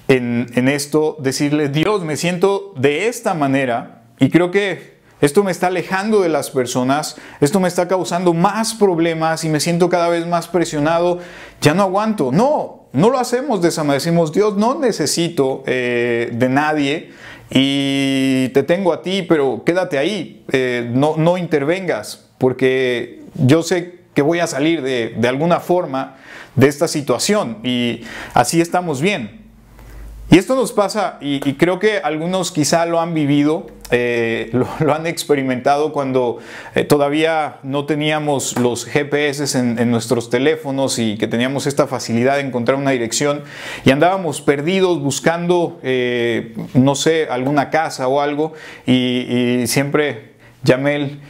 en, 0.09 0.69
esto 0.69 1.17
decirle, 1.21 1.69
Dios, 1.69 2.03
me 2.03 2.17
siento 2.17 2.73
de 2.77 3.09
esta 3.09 3.35
manera. 3.35 4.03
Y 4.19 4.29
creo 4.29 4.51
que 4.51 4.99
esto 5.21 5.45
me 5.45 5.53
está 5.53 5.69
alejando 5.69 6.21
de 6.21 6.29
las 6.29 6.51
personas, 6.51 7.17
esto 7.41 7.61
me 7.61 7.69
está 7.69 7.87
causando 7.87 8.35
más 8.35 8.75
problemas 8.75 9.45
y 9.45 9.49
me 9.49 9.61
siento 9.61 9.89
cada 9.89 10.09
vez 10.09 10.27
más 10.27 10.49
presionado, 10.49 11.19
ya 11.61 11.75
no 11.75 11.83
aguanto. 11.83 12.33
No, 12.33 12.87
no 12.93 13.11
lo 13.11 13.19
hacemos 13.19 13.63
de. 13.63 13.71
Decimos, 13.93 14.33
Dios, 14.33 14.57
no 14.57 14.79
necesito 14.79 15.63
eh, 15.67 16.31
de 16.33 16.49
nadie 16.49 17.11
y 17.51 18.49
te 18.49 18.63
tengo 18.63 18.93
a 18.93 19.03
ti, 19.03 19.23
pero 19.23 19.63
quédate 19.65 19.99
ahí, 19.99 20.45
eh, 20.53 20.89
no, 20.93 21.17
no 21.17 21.37
intervengas, 21.37 22.31
porque 22.39 23.20
yo 23.35 23.63
sé 23.63 24.01
que 24.15 24.23
voy 24.23 24.41
a 24.41 24.47
salir 24.47 24.83
de, 24.83 25.29
alguna 25.29 25.61
forma 25.61 26.17
de 26.57 26.69
esta 26.69 26.89
situación 26.89 27.59
y 27.63 28.03
así 28.35 28.61
estamos 28.61 29.01
bien. 29.01 29.41
Y 30.31 30.39
esto 30.39 30.55
nos 30.55 30.73
pasa, 30.73 31.19
y, 31.21 31.41
creo 31.55 31.81
que 31.81 31.99
algunos 31.99 32.53
quizá 32.53 32.87
lo 32.87 33.01
han 33.01 33.15
vivido, 33.15 33.67
eh, 33.91 34.51
lo, 34.53 34.95
han 34.95 35.09
experimentado 35.09 35.93
cuando 35.93 36.39
eh, 36.77 36.85
todavía 36.85 37.59
no 37.65 37.85
teníamos 37.85 38.57
los 38.57 38.85
GPS 38.85 39.59
en, 39.59 39.91
nuestros 39.91 40.31
teléfonos 40.31 41.01
y 41.01 41.19
que 41.19 41.27
teníamos 41.27 41.67
esta 41.67 41.89
facilidad 41.89 42.37
de 42.37 42.43
encontrar 42.43 42.79
una 42.79 42.93
dirección 42.93 43.43
y 43.85 43.91
andábamos 43.91 44.41
perdidos 44.41 45.01
buscando, 45.01 45.81
eh, 45.83 46.55
no 46.75 46.95
sé, 46.95 47.27
alguna 47.29 47.71
casa 47.71 48.07
o 48.07 48.21
algo 48.21 48.53
y, 48.87 49.63
y 49.63 49.67
siempre, 49.67 50.35
Yamel, 50.63 51.21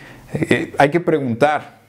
hay 0.76 0.90
que 0.90 1.00
preguntar, 1.00 1.79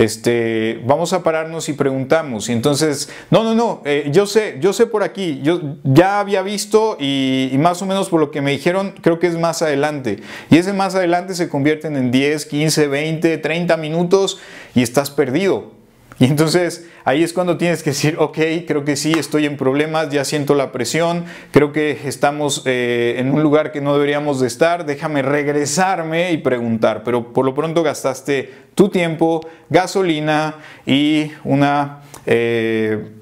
este, 0.00 0.80
vamos 0.86 1.12
a 1.12 1.22
pararnos 1.22 1.68
y 1.68 1.74
preguntamos. 1.74 2.48
Y 2.48 2.52
entonces, 2.52 3.10
no, 3.30 3.44
no, 3.44 3.54
no, 3.54 3.82
eh, 3.84 4.08
yo 4.10 4.26
sé, 4.26 4.56
yo 4.58 4.72
sé 4.72 4.86
por 4.86 5.02
aquí, 5.02 5.40
yo 5.42 5.76
ya 5.84 6.20
había 6.20 6.40
visto 6.40 6.96
y, 6.98 7.54
más 7.58 7.82
o 7.82 7.86
menos 7.86 8.08
por 8.08 8.18
lo 8.18 8.30
que 8.30 8.40
me 8.40 8.50
dijeron, 8.50 8.94
creo 9.02 9.18
que 9.18 9.26
es 9.26 9.38
más 9.38 9.60
adelante. 9.60 10.20
Y 10.48 10.56
ese 10.56 10.72
más 10.72 10.94
adelante 10.94 11.34
se 11.34 11.50
convierten 11.50 11.96
en 11.96 12.10
10, 12.10 12.46
15, 12.46 12.88
20, 12.88 13.38
30 13.38 13.76
minutos 13.76 14.38
y 14.74 14.82
estás 14.82 15.10
perdido. 15.10 15.79
Y 16.20 16.26
entonces 16.26 16.86
ahí 17.06 17.22
es 17.22 17.32
cuando 17.32 17.56
tienes 17.56 17.82
que 17.82 17.90
decir, 17.90 18.16
ok, 18.18 18.36
creo 18.66 18.84
que 18.84 18.94
sí, 18.94 19.14
estoy 19.18 19.46
en 19.46 19.56
problemas, 19.56 20.10
ya 20.10 20.22
siento 20.26 20.54
la 20.54 20.70
presión, 20.70 21.24
creo 21.50 21.72
que 21.72 21.98
estamos 22.04 22.62
eh, 22.66 23.14
en 23.16 23.32
un 23.32 23.42
lugar 23.42 23.72
que 23.72 23.80
no 23.80 23.94
deberíamos 23.94 24.38
de 24.38 24.46
estar, 24.46 24.84
déjame 24.84 25.22
regresarme 25.22 26.32
y 26.32 26.36
preguntar. 26.36 27.04
Pero 27.04 27.32
por 27.32 27.46
lo 27.46 27.54
pronto 27.54 27.82
gastaste 27.82 28.52
tu 28.74 28.90
tiempo, 28.90 29.40
gasolina 29.70 30.56
y 30.84 31.32
una, 31.42 32.02
eh, 32.26 33.12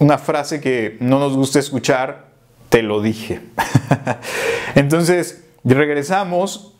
una 0.00 0.18
frase 0.18 0.60
que 0.60 0.96
no 0.98 1.20
nos 1.20 1.36
gusta 1.36 1.60
escuchar, 1.60 2.26
te 2.70 2.82
lo 2.82 3.02
dije. 3.02 3.40
entonces 4.74 5.44
regresamos 5.62 6.75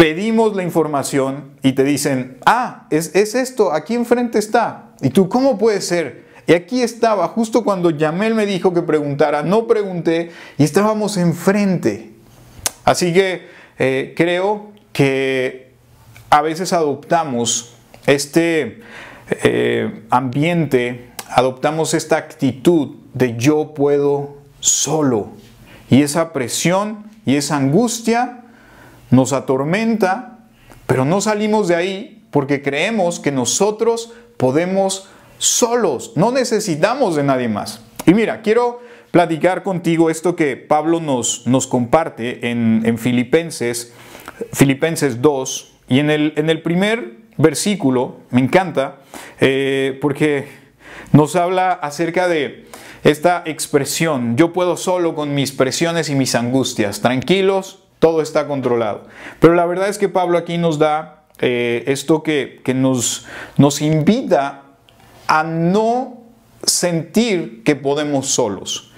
pedimos 0.00 0.56
la 0.56 0.62
información 0.62 1.50
y 1.62 1.72
te 1.72 1.84
dicen, 1.84 2.38
ah, 2.46 2.86
es, 2.88 3.14
esto, 3.14 3.70
aquí 3.70 3.94
enfrente 3.94 4.38
está. 4.38 4.92
Y 5.02 5.10
tú, 5.10 5.28
¿cómo 5.28 5.58
puede 5.58 5.82
ser? 5.82 6.24
Y 6.46 6.54
aquí 6.54 6.80
estaba, 6.80 7.28
justo 7.28 7.64
cuando 7.64 7.90
Yamel 7.90 8.34
me 8.34 8.46
dijo 8.46 8.72
que 8.72 8.80
preguntara, 8.80 9.42
no 9.42 9.66
pregunté 9.66 10.30
y 10.56 10.64
estábamos 10.64 11.18
enfrente. 11.18 12.12
Así 12.82 13.12
que 13.12 13.46
eh, 13.78 14.14
creo 14.16 14.72
que 14.94 15.74
a 16.30 16.40
veces 16.40 16.72
adoptamos 16.72 17.74
este 18.06 18.80
eh, 19.42 20.06
ambiente, 20.08 21.10
adoptamos 21.28 21.92
esta 21.92 22.16
actitud 22.16 22.96
de 23.12 23.36
yo 23.36 23.74
puedo 23.74 24.38
solo. 24.60 25.32
Y 25.90 26.00
esa 26.00 26.32
presión 26.32 27.04
y 27.26 27.36
esa 27.36 27.58
angustia 27.58 28.39
nos 29.10 29.32
atormenta, 29.32 30.38
pero 30.86 31.04
no 31.04 31.20
salimos 31.20 31.68
de 31.68 31.76
ahí 31.76 32.24
porque 32.30 32.62
creemos 32.62 33.20
que 33.20 33.32
nosotros 33.32 34.12
podemos 34.36 35.08
solos, 35.38 36.12
no 36.16 36.32
necesitamos 36.32 37.16
de 37.16 37.22
nadie 37.22 37.48
más. 37.48 37.80
Y 38.06 38.14
mira, 38.14 38.42
quiero 38.42 38.80
platicar 39.10 39.62
contigo 39.62 40.10
esto 40.10 40.36
que 40.36 40.56
Pablo 40.56 41.00
nos, 41.00 41.46
nos 41.46 41.66
comparte 41.66 42.50
en, 42.50 42.98
Filipenses, 42.98 43.92
Filipenses 44.52 45.20
2, 45.20 45.72
y 45.88 45.98
en 45.98 46.10
el, 46.10 46.32
en 46.36 46.50
el 46.50 46.62
primer 46.62 47.16
versículo, 47.36 48.18
me 48.30 48.40
encanta, 48.40 49.00
eh, 49.40 49.98
porque 50.00 50.48
nos 51.12 51.34
habla 51.36 51.72
acerca 51.72 52.28
de 52.28 52.66
esta 53.02 53.42
expresión, 53.46 54.36
yo 54.36 54.52
puedo 54.52 54.76
solo 54.76 55.14
con 55.14 55.34
mis 55.34 55.52
presiones 55.52 56.10
y 56.10 56.14
mis 56.14 56.34
angustias, 56.34 57.00
tranquilos, 57.00 57.82
todo 58.00 58.20
está 58.22 58.48
controlado. 58.48 59.04
Pero 59.38 59.54
la 59.54 59.66
verdad 59.66 59.88
es 59.88 59.98
que 59.98 60.08
Pablo 60.08 60.36
aquí 60.36 60.58
nos 60.58 60.80
da 60.80 61.22
eh, 61.38 61.84
esto 61.86 62.24
que, 62.24 62.60
que 62.64 62.74
nos, 62.74 63.26
nos 63.56 63.80
invita 63.80 64.62
a 65.28 65.44
no 65.44 66.24
sentir 66.64 67.62
que 67.62 67.76
podemos 67.76 68.26
solos. 68.26 68.89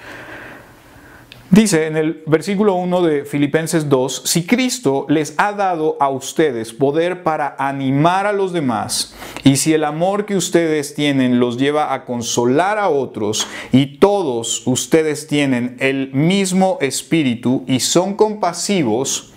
Dice 1.52 1.86
en 1.86 1.98
el 1.98 2.22
versículo 2.26 2.76
1 2.76 3.02
de 3.02 3.24
Filipenses 3.26 3.90
2, 3.90 4.22
si 4.24 4.46
Cristo 4.46 5.04
les 5.10 5.34
ha 5.36 5.52
dado 5.52 5.98
a 6.00 6.08
ustedes 6.08 6.72
poder 6.72 7.22
para 7.22 7.56
animar 7.58 8.24
a 8.24 8.32
los 8.32 8.54
demás, 8.54 9.14
y 9.44 9.56
si 9.56 9.74
el 9.74 9.84
amor 9.84 10.24
que 10.24 10.34
ustedes 10.34 10.94
tienen 10.94 11.40
los 11.40 11.58
lleva 11.58 11.92
a 11.92 12.06
consolar 12.06 12.78
a 12.78 12.88
otros, 12.88 13.46
y 13.70 13.98
todos 13.98 14.66
ustedes 14.66 15.26
tienen 15.26 15.76
el 15.78 16.10
mismo 16.14 16.78
espíritu 16.80 17.64
y 17.66 17.80
son 17.80 18.14
compasivos, 18.14 19.34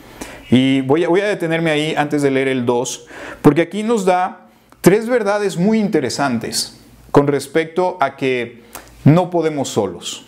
y 0.50 0.80
voy 0.84 1.04
a, 1.04 1.28
detenerme 1.28 1.72
ahí 1.72 1.96
antes 1.98 2.22
de 2.22 2.32
leer 2.32 2.48
el 2.48 2.66
2, 2.66 3.08
porque 3.42 3.64
aquí 3.64 3.84
nos 3.84 4.06
da 4.06 4.48
tres 4.80 5.10
verdades 5.10 5.58
muy 5.58 5.82
interesantes 5.82 6.80
con 7.12 7.28
respecto 7.28 7.98
a 8.00 8.16
que 8.16 8.64
no 9.04 9.30
podemos 9.30 9.68
solos 9.68 10.26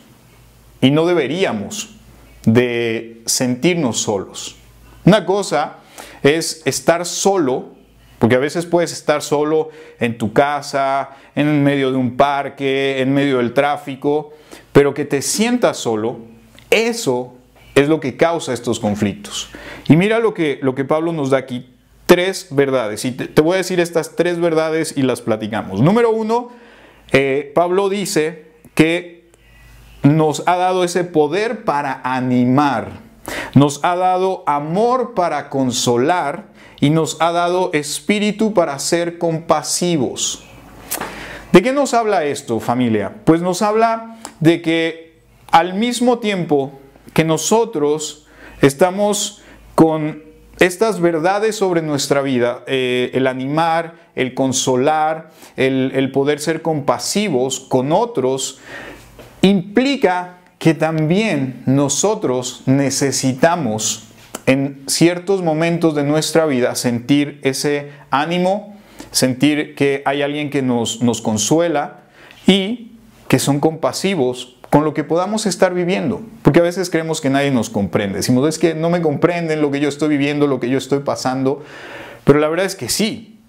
y 0.81 0.91
no 0.91 1.05
deberíamos 1.05 1.95
de 2.45 3.21
sentirnos 3.25 3.99
solos. 3.99 4.55
Una 5.05 5.25
cosa 5.25 5.77
es 6.23 6.61
estar 6.65 7.05
solo, 7.05 7.69
porque 8.19 8.35
a 8.35 8.39
veces 8.39 8.65
puedes 8.65 8.91
estar 8.91 9.21
solo 9.21 9.69
en 9.99 10.17
tu 10.17 10.33
casa, 10.33 11.11
en 11.35 11.63
medio 11.63 11.91
de 11.91 11.97
un 11.97 12.17
parque, 12.17 13.01
en 13.01 13.13
medio 13.13 13.37
del 13.37 13.53
tráfico, 13.53 14.33
pero 14.71 14.93
que 14.93 15.05
te 15.05 15.21
sientas 15.21 15.77
solo, 15.77 16.19
eso 16.69 17.35
es 17.75 17.87
lo 17.87 17.99
que 17.99 18.17
causa 18.17 18.53
estos 18.53 18.79
conflictos. 18.79 19.49
Y 19.87 19.95
mira 19.95 20.19
lo 20.19 20.33
que, 20.33 20.59
lo 20.61 20.73
que 20.73 20.83
Pablo 20.83 21.13
nos 21.13 21.29
da 21.29 21.37
aquí, 21.37 21.67
tres 22.05 22.47
verdades. 22.49 23.05
Y 23.05 23.11
te, 23.11 23.41
voy 23.41 23.55
a 23.55 23.57
decir 23.57 23.79
estas 23.79 24.15
tres 24.15 24.39
verdades 24.39 24.95
y 24.97 25.03
las 25.03 25.21
platicamos. 25.21 25.81
Número 25.81 26.11
uno, 26.11 26.49
eh, 27.11 27.51
Pablo 27.53 27.89
dice 27.89 28.45
que 28.73 29.16
nos 30.03 30.43
ha 30.45 30.55
dado 30.55 30.83
ese 30.83 31.03
poder 31.03 31.65
para 31.65 32.01
animar, 32.03 32.91
nos 33.53 33.83
ha 33.83 33.95
dado 33.95 34.43
amor 34.47 35.13
para 35.13 35.49
consolar 35.49 36.45
y 36.79 36.89
nos 36.89 37.17
ha 37.21 37.31
dado 37.31 37.71
espíritu 37.73 38.53
para 38.53 38.77
ser 38.79 39.17
compasivos. 39.17 40.43
¿De 41.51 41.61
qué 41.61 41.73
nos 41.73 41.93
habla 41.93 42.25
esto, 42.25 42.59
familia? 42.59 43.15
Pues 43.23 43.41
nos 43.41 43.61
habla 43.61 44.17
de 44.39 44.61
que 44.61 45.21
al 45.51 45.73
mismo 45.73 46.19
tiempo 46.19 46.73
que 47.13 47.23
nosotros 47.23 48.27
estamos 48.61 49.41
con 49.75 50.23
estas 50.59 50.99
verdades 50.99 51.55
sobre 51.55 51.81
nuestra 51.81 52.21
vida, 52.21 52.63
eh, 52.67 53.11
el 53.13 53.27
animar, 53.27 53.95
el 54.15 54.33
consolar, 54.33 55.29
el, 55.55 55.91
el 55.95 56.11
poder 56.11 56.39
ser 56.39 56.61
compasivos 56.61 57.59
con 57.59 57.91
otros, 57.91 58.59
implica 59.47 60.37
que 60.59 60.73
también 60.73 61.61
nosotros 61.65 62.63
necesitamos 62.65 64.03
en 64.45 64.83
ciertos 64.87 65.41
momentos 65.41 65.93
de 65.93 66.03
nuestra 66.03 66.45
vida 66.45 66.73
sentir 66.75 67.39
ese 67.43 67.91
ánimo, 68.09 68.75
sentir 69.11 69.75
que 69.75 70.01
hay 70.05 70.21
alguien 70.21 70.49
que 70.49 70.61
nos, 70.61 70.99
consuela 71.21 72.01
y 72.47 72.93
que 73.27 73.39
son 73.39 73.59
compasivos 73.59 74.55
con 74.69 74.83
lo 74.83 74.93
que 74.93 75.03
podamos 75.03 75.45
estar 75.45 75.73
viviendo. 75.73 76.21
Porque 76.41 76.59
a 76.59 76.63
veces 76.63 76.89
creemos 76.89 77.21
que 77.21 77.29
nadie 77.29 77.51
nos 77.51 77.69
comprende. 77.69 78.17
Decimos, 78.17 78.47
es 78.47 78.57
que 78.57 78.73
no 78.73 78.89
me 78.89 79.01
comprenden 79.01 79.61
lo 79.61 79.69
que 79.69 79.79
yo 79.79 79.89
estoy 79.89 80.09
viviendo, 80.09 80.47
lo 80.47 80.59
que 80.59 80.69
yo 80.69 80.77
estoy 80.77 80.99
pasando. 80.99 81.63
Pero 82.23 82.39
la 82.39 82.47
verdad 82.47 82.65
es 82.65 82.75
que 82.75 82.89
sí. 82.89 83.39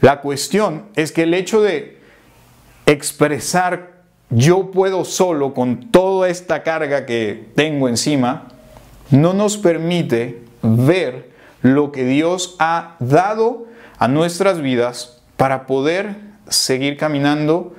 La 0.00 0.20
cuestión 0.20 0.84
es 0.96 1.12
que 1.12 1.22
el 1.22 1.34
hecho 1.34 1.62
de 1.62 1.98
expresar 2.86 3.91
yo 4.34 4.70
puedo 4.70 5.04
solo 5.04 5.52
con 5.52 5.90
toda 5.90 6.28
esta 6.28 6.62
carga 6.62 7.04
que 7.04 7.48
tengo 7.54 7.88
encima, 7.88 8.48
no 9.10 9.34
nos 9.34 9.58
permite 9.58 10.42
ver 10.62 11.30
lo 11.60 11.92
que 11.92 12.04
Dios 12.04 12.56
ha 12.58 12.96
dado 12.98 13.66
a 13.98 14.08
nuestras 14.08 14.62
vidas 14.62 15.22
para 15.36 15.66
poder 15.66 16.16
seguir 16.48 16.96
caminando 16.96 17.74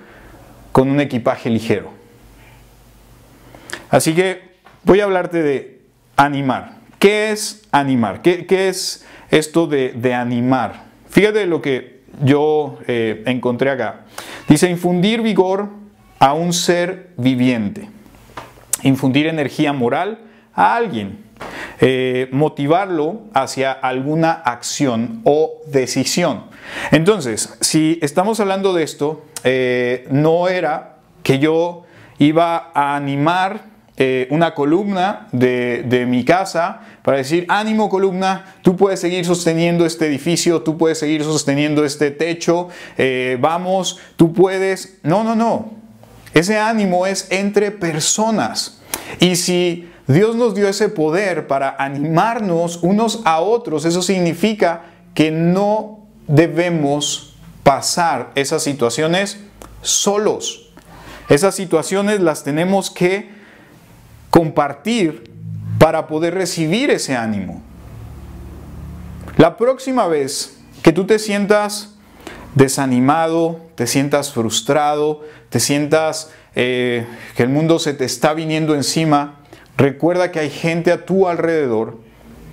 con 0.72 0.90
un 0.90 1.00
equipaje 1.00 1.50
ligero. 1.50 1.92
Así 3.90 4.14
que 4.14 4.54
voy 4.84 5.00
a 5.00 5.06
hablarte 5.06 5.42
de 5.42 5.82
animar. 6.16 6.78
¿Qué 7.00 7.32
es 7.32 7.64
animar? 7.72 8.22
¿Qué, 8.22 8.46
es 8.48 9.06
esto 9.32 9.66
de, 9.66 10.14
animar? 10.14 10.84
Fíjate 11.10 11.48
lo 11.48 11.62
que 11.64 12.04
yo 12.24 12.78
eh, 12.88 13.24
encontré 13.26 13.72
acá. 13.72 14.02
Dice 14.48 14.70
infundir 14.70 15.22
vigor 15.22 15.83
a 16.20 16.34
un 16.34 16.54
ser 16.54 17.12
viviente. 17.18 17.90
Infundir 18.84 19.28
energía 19.28 19.74
moral 19.74 20.20
a 20.54 20.76
alguien. 20.76 21.24
Eh, 21.80 22.30
motivarlo 22.32 23.24
hacia 23.34 23.72
alguna 23.72 24.32
acción 24.32 25.22
o 25.26 25.62
decisión. 25.68 26.46
Entonces, 26.92 27.58
si 27.60 28.00
estamos 28.02 28.40
hablando 28.40 28.74
de 28.74 28.84
esto, 28.84 29.26
eh, 29.44 30.08
no 30.10 30.48
era 30.48 30.98
que 31.24 31.40
yo 31.40 31.84
iba 32.20 32.72
a 32.74 32.96
animar 32.96 33.66
eh, 33.98 34.28
una 34.30 34.54
columna 34.54 35.28
de, 35.34 36.06
mi 36.08 36.24
casa 36.24 36.82
para 37.02 37.18
decir, 37.18 37.46
ánimo 37.50 37.90
columna, 37.90 38.56
tú 38.62 38.78
puedes 38.78 39.02
seguir 39.02 39.26
sosteniendo 39.26 39.86
este 39.86 40.08
edificio, 40.08 40.62
tú 40.62 40.78
puedes 40.78 41.00
seguir 41.00 41.24
sosteniendo 41.24 41.84
este 41.84 42.12
techo, 42.12 42.70
vamos, 43.40 44.00
tú 44.16 44.32
puedes. 44.32 45.00
No, 45.04 45.24
no, 45.24 45.36
no. 45.36 45.83
Ese 46.34 46.58
ánimo 46.58 47.06
es 47.06 47.28
entre 47.30 47.72
personas. 47.72 48.80
Y 49.20 49.36
si 49.36 49.90
Dios 50.08 50.36
nos 50.36 50.54
dio 50.54 50.68
ese 50.68 50.90
poder 50.90 51.48
para 51.48 51.76
animarnos 51.80 52.80
unos 52.82 53.22
a 53.24 53.40
otros. 53.40 53.86
Eso 53.86 54.02
significa 54.02 54.84
que 55.14 55.32
no 55.32 56.08
debemos 56.28 57.36
pasar 57.64 58.32
esas 58.36 58.64
situaciones 58.64 59.40
solos. 59.82 60.72
Esas 61.30 61.56
situaciones 61.56 62.20
las 62.20 62.44
tenemos 62.44 62.92
que 62.92 63.30
compartir 64.30 65.32
para 65.80 66.08
poder 66.08 66.34
recibir 66.34 66.90
ese 66.90 67.16
ánimo. 67.16 67.62
La 69.38 69.56
próxima 69.58 70.08
vez 70.08 70.58
que 70.82 70.92
tú 70.92 71.06
te 71.06 71.18
sientas 71.18 71.93
desanimado, 72.56 73.60
te 73.76 73.88
sientas 73.88 74.32
frustrado, 74.32 75.22
te 75.50 75.60
sientas 75.60 76.32
eh, 76.56 77.06
que 77.36 77.44
el 77.44 77.50
mundo 77.50 77.80
se 77.80 77.94
te 77.94 78.06
está 78.06 78.34
viniendo 78.34 78.76
encima, 78.76 79.40
Recuerda 79.76 80.32
que 80.32 80.40
hay 80.40 80.50
gente 80.50 80.92
a 80.92 81.06
tu 81.06 81.28
alrededor 81.28 81.98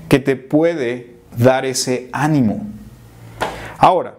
que 0.09 0.19
te 0.19 0.37
puede 0.37 1.17
dar 1.37 1.67
ese 1.67 2.09
ánimo. 2.13 2.67
Ahora, 3.79 4.15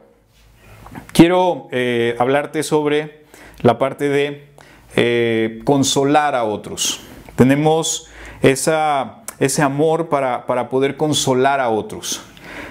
quiero 1.12 1.67
eh, 1.72 2.15
hablarte 2.20 2.62
sobre 2.63 3.24
la 3.62 3.78
parte 3.78 4.10
de 4.10 4.48
eh, 4.96 5.62
consolar 5.63 6.36
a 6.36 6.44
otros. 6.44 7.02
Tenemos 7.36 8.08
ese 8.44 9.62
amor 9.62 10.10
para, 10.10 10.70
poder 10.70 10.96
consolar 10.96 11.60
a 11.60 11.70
otros. 11.70 12.22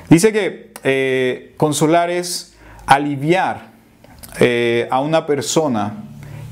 Dice 0.09 0.33
que 0.33 1.55
consolar 1.57 2.09
es 2.11 2.57
aliviar 2.91 3.71
a 4.91 5.01
una 5.01 5.27
persona, 5.27 5.95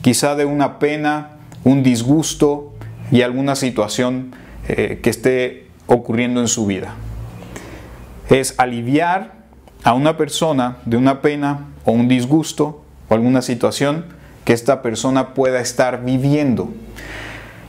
quizá 0.02 0.34
de 0.34 0.44
una 0.44 0.78
pena, 0.78 1.38
un 1.64 1.82
disgusto, 1.82 2.78
y 3.10 3.22
alguna 3.22 3.56
situación 3.56 4.34
eh, 4.68 5.00
que 5.02 5.10
esté 5.10 5.66
ocurriendo 5.86 6.40
en 6.40 6.48
su 6.48 6.66
vida. 6.66 6.94
Es 8.28 8.54
aliviar 8.58 9.32
a 9.84 9.94
una 9.94 10.16
persona 10.16 10.78
de 10.84 10.96
una 10.96 11.22
pena 11.22 11.66
o 11.84 11.92
un 11.92 12.08
disgusto 12.08 12.84
o 13.08 13.14
alguna 13.14 13.40
situación 13.42 14.06
que 14.44 14.52
esta 14.52 14.82
persona 14.82 15.34
pueda 15.34 15.60
estar 15.60 16.04
viviendo. 16.04 16.68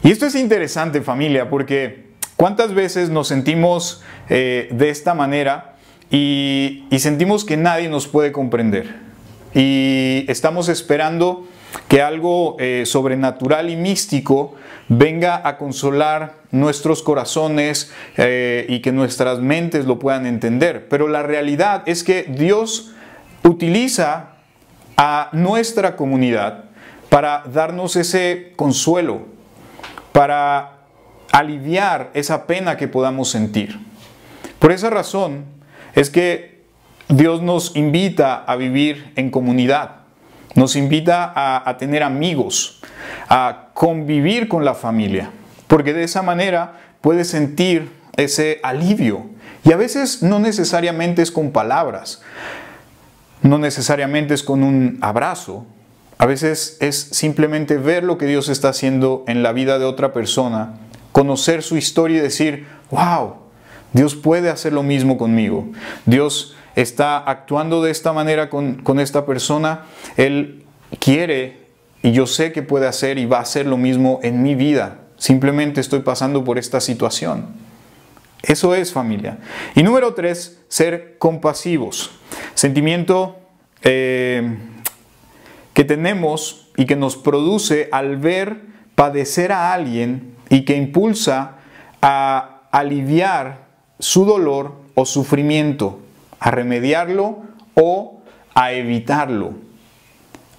Y 0.04 0.12
esto 0.12 0.26
es 0.26 0.36
interesante 0.36 1.02
familia 1.02 1.50
porque 1.50 2.10
cuántas 2.36 2.74
veces 2.74 3.10
nos 3.10 3.28
sentimos 3.28 4.02
eh, 4.30 4.70
de 4.72 4.90
esta 4.90 5.14
manera 5.14 5.76
y, 6.12 6.86
y 6.90 7.00
sentimos 7.00 7.46
que 7.46 7.58
nadie 7.58 7.90
nos 7.90 8.08
puede 8.08 8.32
comprender 8.32 9.10
y 9.54 10.26
estamos 10.28 10.70
esperando 10.70 11.48
que 11.88 12.02
algo 12.02 12.56
eh, 12.60 12.84
sobrenatural 12.86 13.70
y 13.70 13.76
místico 13.76 14.56
venga 14.88 15.48
a 15.48 15.58
consolar 15.58 16.36
nuestros 16.52 17.04
corazones 17.04 17.92
eh, 18.18 18.66
y 18.70 18.80
que 18.82 18.92
nuestras 18.92 19.40
mentes 19.40 19.86
lo 19.86 20.00
puedan 20.00 20.26
entender. 20.26 20.88
Pero 20.90 21.08
la 21.08 21.24
realidad 21.24 21.84
es 21.86 22.04
que 22.04 22.24
Dios 22.24 22.92
utiliza 23.44 24.32
a 24.98 25.30
nuestra 25.32 25.96
comunidad 25.96 26.66
para 27.10 27.44
darnos 27.52 27.96
ese 27.96 28.54
consuelo, 28.56 29.22
para 30.12 30.78
aliviar 31.32 32.10
esa 32.14 32.46
pena 32.46 32.78
que 32.78 32.88
podamos 32.88 33.30
sentir. 33.30 33.80
Por 34.58 34.72
esa 34.72 34.90
razón 34.90 35.59
es 35.94 36.10
que 36.10 36.60
Dios 37.10 37.42
nos 37.42 37.76
invita 37.76 38.36
a 38.36 38.56
vivir 38.56 39.12
en 39.16 39.32
comunidad. 39.32 39.96
Nos 40.56 40.76
invita 40.76 41.34
a, 41.36 41.78
tener 41.78 42.04
amigos, 42.04 42.82
a 43.28 43.70
convivir 43.74 44.48
con 44.48 44.66
la 44.66 44.74
familia, 44.74 45.32
porque 45.68 45.94
de 45.94 46.04
esa 46.04 46.22
manera 46.22 46.80
puedes 47.02 47.30
sentir 47.30 47.90
ese 48.16 48.60
alivio. 48.64 49.26
Y 49.64 49.72
a 49.72 49.78
veces 49.78 50.24
no 50.24 50.40
necesariamente 50.40 51.22
es 51.22 51.32
con 51.32 51.52
palabras, 51.52 52.22
no 53.42 53.58
necesariamente 53.58 54.34
es 54.34 54.44
con 54.44 54.64
un 54.64 54.98
abrazo, 55.02 55.66
a 56.18 56.26
veces 56.26 56.78
es 56.82 56.98
simplemente 56.98 57.78
ver 57.78 58.04
lo 58.04 58.18
que 58.18 58.26
Dios 58.26 58.50
está 58.50 58.70
haciendo 58.70 59.24
en 59.28 59.42
la 59.42 59.54
vida 59.54 59.80
de 59.80 59.86
otra 59.86 60.14
persona, 60.14 60.74
conocer 61.12 61.64
su 61.64 61.78
historia 61.78 62.18
y 62.18 62.22
decir, 62.22 62.68
wow, 62.92 63.36
Dios 63.94 64.16
puede 64.16 64.50
hacer 64.50 64.74
lo 64.74 64.84
mismo 64.84 65.18
conmigo. 65.18 65.68
Dios 66.06 66.56
está 66.76 67.18
actuando 67.18 67.82
de 67.82 67.92
esta 67.92 68.14
manera 68.14 68.50
con, 68.50 69.00
esta 69.00 69.26
persona, 69.26 69.86
Él 70.18 70.64
quiere 71.00 71.68
y 72.02 72.12
yo 72.12 72.28
sé 72.28 72.52
que 72.52 72.62
puede 72.62 72.88
hacer 72.88 73.18
y 73.18 73.26
va 73.26 73.38
a 73.38 73.42
hacer 73.42 73.66
lo 73.66 73.78
mismo 73.78 74.20
en 74.24 74.44
mi 74.44 74.56
vida. 74.56 75.00
Simplemente 75.18 75.82
estoy 75.82 76.00
pasando 76.00 76.44
por 76.44 76.58
esta 76.58 76.80
situación. 76.80 77.48
Eso 78.42 78.74
es 78.74 78.94
familia. 78.94 79.40
Y 79.76 79.84
número 79.84 80.14
tres, 80.14 80.62
ser 80.70 81.18
compasivos. 81.18 82.12
Sentimiento 82.54 83.38
eh, 83.82 84.58
que 85.74 85.84
tenemos 85.84 86.70
y 86.78 86.86
que 86.86 86.96
nos 86.96 87.18
produce 87.18 87.90
al 87.92 88.16
ver 88.16 88.62
padecer 88.96 89.52
a 89.52 89.74
alguien 89.74 90.36
y 90.50 90.64
que 90.64 90.76
impulsa 90.76 91.58
a 92.02 92.62
aliviar 92.72 93.69
su 94.00 94.26
dolor 94.26 94.74
o 94.96 95.06
sufrimiento. 95.06 96.00
a 96.42 96.52
remediarlo 96.52 97.40
o 97.74 98.22
a 98.56 98.72
evitarlo. 98.72 99.56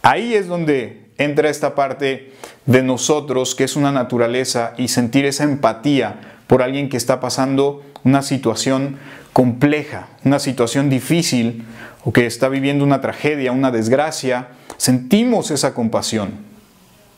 Ahí 0.03 0.35
es 0.35 0.47
donde 0.47 1.07
entra 1.17 1.49
esta 1.49 1.75
parte 1.75 2.33
de 2.67 2.83
nosotros 2.83 3.55
que 3.55 3.65
es 3.65 3.77
una 3.77 3.93
naturaleza 3.93 4.75
y 4.77 4.89
sentir 4.89 5.25
esa 5.25 5.45
empatía 5.45 6.21
por 6.47 6.63
alguien 6.63 6.89
que 6.89 6.97
está 6.97 7.21
pasando 7.21 7.83
una 8.05 8.23
situación 8.23 8.99
compleja, 9.33 10.09
una 10.25 10.39
situación 10.39 10.91
difícil 10.91 11.65
o 12.05 12.13
que 12.13 12.27
está 12.27 12.49
viviendo 12.49 12.85
una 12.85 13.01
tragedia, 13.01 13.53
una 13.53 13.71
desgracia, 13.71 14.49
sentimos 14.77 15.51
esa 15.51 15.75
compasión. 15.75 16.31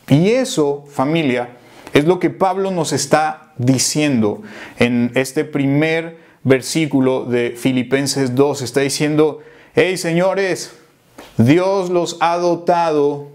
Y 0.09 0.31
eso, 0.31 0.85
familia, 0.91 1.51
es 1.93 2.05
lo 2.05 2.19
que 2.19 2.31
Pablo 2.31 2.71
nos 2.71 2.93
está 2.93 3.42
diciendo 3.65 4.43
en 4.79 5.11
este 5.15 5.45
primer 5.45 6.19
versículo 6.43 7.25
de 7.25 7.55
Filipenses 7.57 8.35
2. 8.35 8.63
Está 8.63 8.81
diciendo, 8.81 9.41
hey 9.75 9.97
señores, 9.97 10.77
Dios 11.37 11.91
los 11.91 12.17
ha 12.21 12.37
dotado 12.37 13.29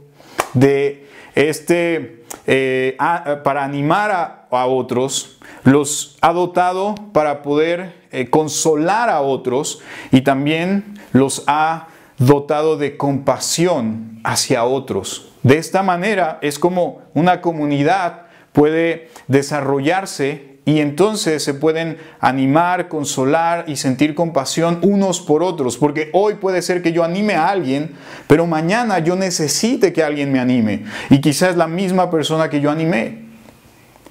de 0.53 1.07
este, 1.35 2.23
eh, 2.45 2.97
para 3.43 3.63
animar 3.63 4.11
a, 4.49 4.65
otros, 4.65 5.39
los 5.63 6.17
ha 6.21 6.33
dotado 6.33 6.95
para 7.13 7.41
poder 7.41 7.93
eh, 8.11 8.29
consolar 8.29 9.09
a 9.09 9.21
otros 9.21 9.81
y 10.11 10.21
también 10.21 10.99
los 11.11 11.43
ha 11.47 11.87
dotado 12.17 12.77
de 12.77 12.97
compasión 12.97 14.19
hacia 14.23 14.63
otros. 14.63 15.29
De 15.43 15.57
esta 15.57 15.83
manera 15.83 16.39
es 16.41 16.57
como 16.57 17.01
una 17.13 17.41
comunidad 17.41 18.26
puede 18.57 19.09
desarrollarse 19.27 20.57
y 20.65 20.79
entonces 20.79 21.43
se 21.43 21.53
pueden 21.53 21.99
animar, 22.19 22.89
consolar 22.89 23.65
y 23.67 23.75
sentir 23.75 24.15
compasión 24.15 24.79
unos 24.81 25.21
por 25.21 25.43
otros, 25.43 25.77
porque 25.77 26.09
hoy 26.11 26.33
puede 26.33 26.63
ser 26.63 26.81
que 26.81 26.91
yo 26.91 27.03
anime 27.03 27.35
a 27.35 27.49
alguien, 27.49 27.91
pero 28.25 28.47
mañana 28.47 28.97
yo 28.97 29.15
necesite 29.15 29.93
que 29.93 30.01
alguien 30.01 30.31
me 30.31 30.39
anime 30.39 30.85
y 31.11 31.21
quizás 31.21 31.55
la 31.55 31.67
misma 31.67 32.09
persona 32.09 32.49
que 32.49 32.59
yo 32.59 32.71
animé. 32.71 33.27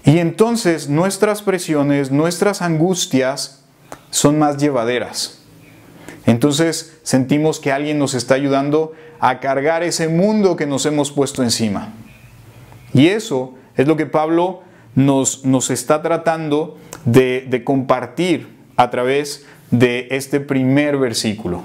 Y 0.04 0.20
entonces 0.20 0.88
nuestras 0.88 1.42
presiones, 1.42 2.12
nuestras 2.12 2.62
angustias 2.62 3.64
son 4.10 4.38
más 4.38 4.58
llevaderas. 4.58 5.42
Entonces 6.24 6.98
sentimos 7.02 7.58
que 7.58 7.72
alguien 7.72 7.98
nos 7.98 8.14
está 8.14 8.34
ayudando 8.36 8.92
a 9.18 9.40
cargar 9.40 9.82
ese 9.82 10.06
mundo 10.06 10.54
que 10.54 10.66
nos 10.66 10.86
hemos 10.86 11.10
puesto 11.10 11.42
encima. 11.42 11.94
Y 12.94 13.08
eso 13.08 13.56
es 13.76 13.86
lo 13.86 13.96
que 13.96 14.06
Pablo 14.06 14.62
nos, 14.94 15.44
nos 15.44 15.70
está 15.70 16.02
tratando 16.02 16.78
de, 17.04 17.46
de 17.48 17.64
compartir 17.64 18.56
a 18.76 18.90
través 18.90 19.46
de 19.70 20.08
este 20.10 20.40
primer 20.40 20.96
versículo. 20.96 21.62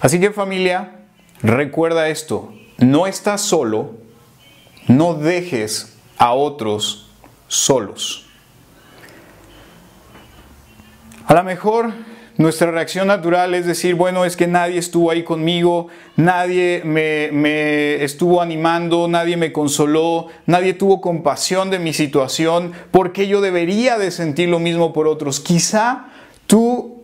Así 0.00 0.18
que 0.18 0.30
familia, 0.30 1.00
recuerda 1.42 2.08
esto, 2.08 2.52
no 2.78 3.06
estás 3.06 3.40
solo, 3.40 3.94
no 4.88 5.14
dejes 5.14 5.96
a 6.18 6.32
otros 6.32 7.10
solos. 7.46 8.26
A 11.26 11.34
lo 11.34 11.44
mejor 11.44 11.92
nuestra 12.38 12.70
reacción 12.70 13.08
natural 13.08 13.54
es 13.54 13.66
decir, 13.66 13.94
bueno, 13.94 14.24
es 14.24 14.36
que 14.36 14.46
nadie 14.46 14.78
estuvo 14.78 15.10
ahí 15.10 15.22
conmigo, 15.22 15.88
nadie 16.16 16.82
me, 16.84 18.02
estuvo 18.02 18.40
animando, 18.40 19.06
nadie 19.06 19.36
me 19.36 19.52
consoló, 19.52 20.28
nadie 20.46 20.72
tuvo 20.72 21.00
compasión 21.00 21.70
de 21.70 21.78
mi 21.78 21.92
situación, 21.92 22.72
porque 22.90 23.28
yo 23.28 23.40
debería 23.40 23.98
de 23.98 24.10
sentir 24.10 24.48
lo 24.48 24.58
mismo 24.58 24.92
por 24.92 25.08
otros. 25.08 25.40
Quizá 25.40 26.06
tú 26.46 27.02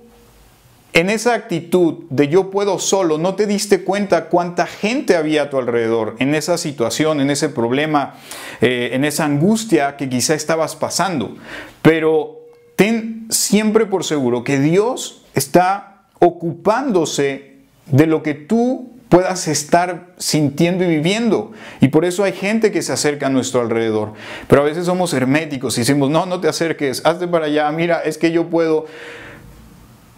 en 0.94 1.10
esa 1.10 1.34
actitud 1.34 2.04
de 2.08 2.28
yo 2.28 2.50
puedo 2.50 2.78
solo, 2.78 3.18
no 3.18 3.34
te 3.34 3.46
diste 3.46 3.84
cuenta 3.84 4.30
cuánta 4.30 4.66
gente 4.66 5.14
había 5.14 5.42
a 5.42 5.50
tu 5.50 5.58
alrededor 5.58 6.16
en 6.18 6.34
esa 6.34 6.56
situación, 6.56 7.20
en 7.20 7.30
ese 7.30 7.50
problema, 7.50 8.14
eh, 8.62 8.90
en 8.92 9.04
esa 9.04 9.26
angustia 9.26 9.96
que 9.96 10.08
quizá 10.08 10.34
estabas 10.34 10.74
pasando. 10.74 11.36
Pero 11.82 12.40
ten 12.76 13.17
siempre 13.28 13.86
por 13.86 14.04
seguro 14.04 14.44
que 14.44 14.58
Dios 14.58 15.24
está 15.34 16.02
ocupándose 16.18 17.56
de 17.86 18.06
lo 18.06 18.22
que 18.22 18.34
tú 18.34 18.92
puedas 19.08 19.48
estar 19.48 20.14
sintiendo 20.18 20.84
y 20.84 20.88
viviendo. 20.88 21.52
Y 21.80 21.88
por 21.88 22.04
eso 22.04 22.24
hay 22.24 22.32
gente 22.32 22.70
que 22.70 22.82
se 22.82 22.92
acerca 22.92 23.26
a 23.26 23.30
nuestro 23.30 23.60
alrededor. 23.60 24.12
Pero 24.48 24.62
a 24.62 24.64
veces 24.64 24.86
somos 24.86 25.12
herméticos 25.14 25.76
y 25.78 25.80
decimos, 25.80 26.10
no, 26.10 26.26
no 26.26 26.40
te 26.40 26.48
acerques, 26.48 27.02
hazte 27.04 27.26
para 27.26 27.46
allá, 27.46 27.70
mira, 27.72 28.00
es 28.00 28.18
que 28.18 28.30
yo 28.30 28.48
puedo. 28.48 28.86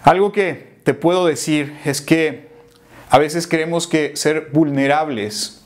Algo 0.02 0.32
que 0.32 0.78
te 0.82 0.94
puedo 0.94 1.26
decir 1.26 1.76
es 1.84 2.00
que 2.00 2.48
a 3.10 3.18
veces 3.18 3.46
creemos 3.46 3.86
que 3.86 4.16
ser 4.16 4.48
vulnerables 4.52 5.62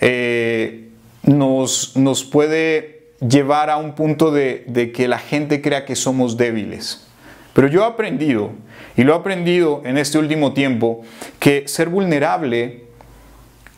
eh, 0.00 0.90
nos, 1.22 1.96
nos 1.96 2.24
puede 2.24 2.97
llevar 3.20 3.70
a 3.70 3.76
un 3.76 3.94
punto 3.94 4.30
de, 4.30 4.92
que 4.94 5.08
la 5.08 5.18
gente 5.18 5.60
crea 5.60 5.84
que 5.84 5.96
somos 5.96 6.36
débiles. 6.36 7.06
Pero 7.52 7.68
yo 7.68 7.82
he 7.82 7.86
aprendido, 7.86 8.52
y 8.96 9.02
lo 9.02 9.14
he 9.14 9.16
aprendido 9.16 9.82
en 9.84 9.98
este 9.98 10.18
último 10.18 10.52
tiempo, 10.52 11.02
que 11.38 11.66
ser 11.66 11.88
vulnerable 11.88 12.84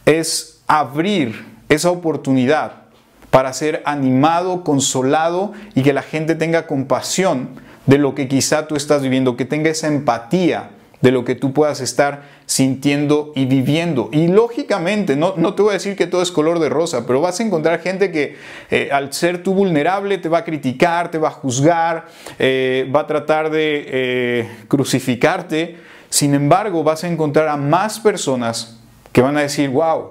es 0.05 0.63
abrir 0.67 1.45
esa 1.69 1.91
oportunidad 1.91 2.83
para 3.31 3.53
ser 3.53 3.83
animado, 3.87 4.65
consolado 4.65 5.53
y 5.75 5.83
que 5.83 5.93
la 5.93 6.03
gente 6.03 6.35
tenga 6.35 6.67
compasión 6.67 7.51
de 7.87 7.99
lo 7.99 8.15
que 8.15 8.29
quizá 8.29 8.67
tú 8.67 8.77
estás 8.77 9.03
viviendo, 9.03 9.37
que 9.37 9.45
tenga 9.45 9.71
esa 9.71 9.87
empatía 9.87 10.71
de 11.01 11.11
lo 11.11 11.25
que 11.25 11.35
tú 11.35 11.53
puedas 11.53 11.81
estar 11.81 12.23
sintiendo 12.47 13.33
y 13.35 13.47
viviendo. 13.47 14.11
Y 14.13 14.29
lógicamente, 14.29 15.17
no, 15.17 15.35
no, 15.37 15.55
te 15.55 15.63
voy 15.63 15.71
a 15.71 15.75
decir 15.75 15.97
que 15.97 16.07
todo 16.07 16.23
es 16.23 16.31
color 16.31 16.59
de 16.59 16.69
rosa, 16.69 17.07
pero 17.07 17.21
vas 17.21 17.41
a 17.41 17.43
encontrar 17.43 17.81
gente 17.81 18.13
que 18.13 18.37
eh, 18.71 18.91
al 18.93 19.13
ser 19.13 19.43
tú 19.43 19.55
vulnerable 19.55 20.19
te 20.19 20.29
va 20.29 20.39
a 20.39 20.45
criticar, 20.45 21.11
te 21.11 21.19
va 21.19 21.29
a 21.29 21.33
juzgar, 21.33 22.09
eh, 22.39 22.91
va 22.95 23.01
a 23.01 23.07
tratar 23.07 23.51
de 23.51 23.85
eh, 23.87 24.49
crucificarte. 24.69 25.79
Sin 26.11 26.35
embargo, 26.35 26.83
vas 26.83 27.05
a 27.05 27.09
encontrar 27.09 27.49
a 27.49 27.57
más 27.57 28.01
personas 28.01 28.81
que 29.13 29.23
van 29.23 29.37
a 29.37 29.43
decir, 29.43 29.71
wow, 29.71 30.11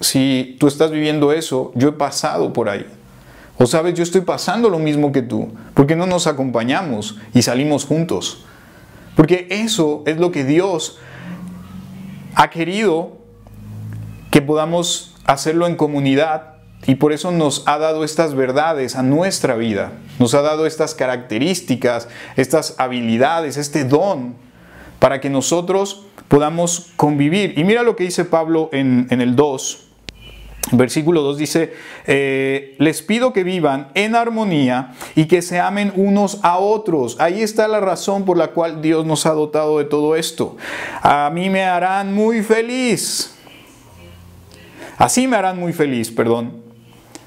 si 0.00 0.56
tú 0.60 0.68
estás 0.68 0.90
viviendo 0.90 1.32
eso, 1.32 1.72
yo 1.74 1.88
he 1.88 1.92
pasado 1.92 2.52
por 2.52 2.68
ahí. 2.68 2.86
O 3.58 3.66
sabes, 3.66 3.94
yo 3.94 4.04
estoy 4.04 4.20
pasando 4.20 4.70
lo 4.70 4.78
mismo 4.78 5.10
que 5.10 5.22
tú, 5.22 5.48
porque 5.74 5.96
no 5.96 6.06
nos 6.06 6.28
acompañamos 6.28 7.16
y 7.34 7.42
salimos 7.42 7.84
juntos. 7.84 8.44
Porque 9.18 9.48
eso 9.50 10.04
es 10.06 10.18
lo 10.18 10.30
que 10.30 10.44
Dios 10.44 10.96
ha 12.36 12.50
querido 12.50 13.16
que 14.30 14.40
podamos 14.40 15.16
hacerlo 15.24 15.66
en 15.66 15.74
comunidad 15.74 16.54
y 16.86 16.94
por 16.94 17.12
eso 17.12 17.32
nos 17.32 17.64
ha 17.66 17.78
dado 17.78 18.04
estas 18.04 18.36
verdades 18.36 18.94
a 18.94 19.02
nuestra 19.02 19.56
vida. 19.56 19.90
Nos 20.20 20.34
ha 20.34 20.42
dado 20.42 20.66
estas 20.66 20.94
características, 20.94 22.06
estas 22.36 22.76
habilidades, 22.78 23.56
este 23.56 23.82
don 23.82 24.36
para 25.00 25.20
que 25.20 25.30
nosotros 25.30 26.06
podamos 26.28 26.92
convivir. 26.94 27.58
Y 27.58 27.64
mira 27.64 27.82
lo 27.82 27.96
que 27.96 28.04
dice 28.04 28.24
Pablo 28.24 28.70
en, 28.70 29.08
el 29.10 29.34
2. 29.34 29.87
Versículo 30.72 31.22
2 31.22 31.38
dice, 31.38 31.72
eh, 32.06 32.74
les 32.78 33.00
pido 33.02 33.32
que 33.32 33.44
vivan 33.44 33.88
en 33.94 34.14
armonía 34.14 34.94
y 35.14 35.26
que 35.26 35.40
se 35.40 35.60
amen 35.60 35.92
unos 35.96 36.40
a 36.42 36.58
otros. 36.58 37.16
Ahí 37.20 37.42
está 37.42 37.68
la 37.68 37.80
razón 37.80 38.24
por 38.24 38.36
la 38.36 38.48
cual 38.48 38.82
Dios 38.82 39.06
nos 39.06 39.24
ha 39.26 39.32
dotado 39.32 39.78
de 39.78 39.84
todo 39.84 40.16
esto. 40.16 40.56
A 41.02 41.30
mí 41.32 41.48
me 41.48 41.64
harán 41.64 42.12
muy 42.12 42.42
feliz. 42.42 43.34
Así 44.98 45.26
me 45.26 45.36
harán 45.36 45.58
muy 45.58 45.72
feliz, 45.72 46.10
perdón. 46.10 46.60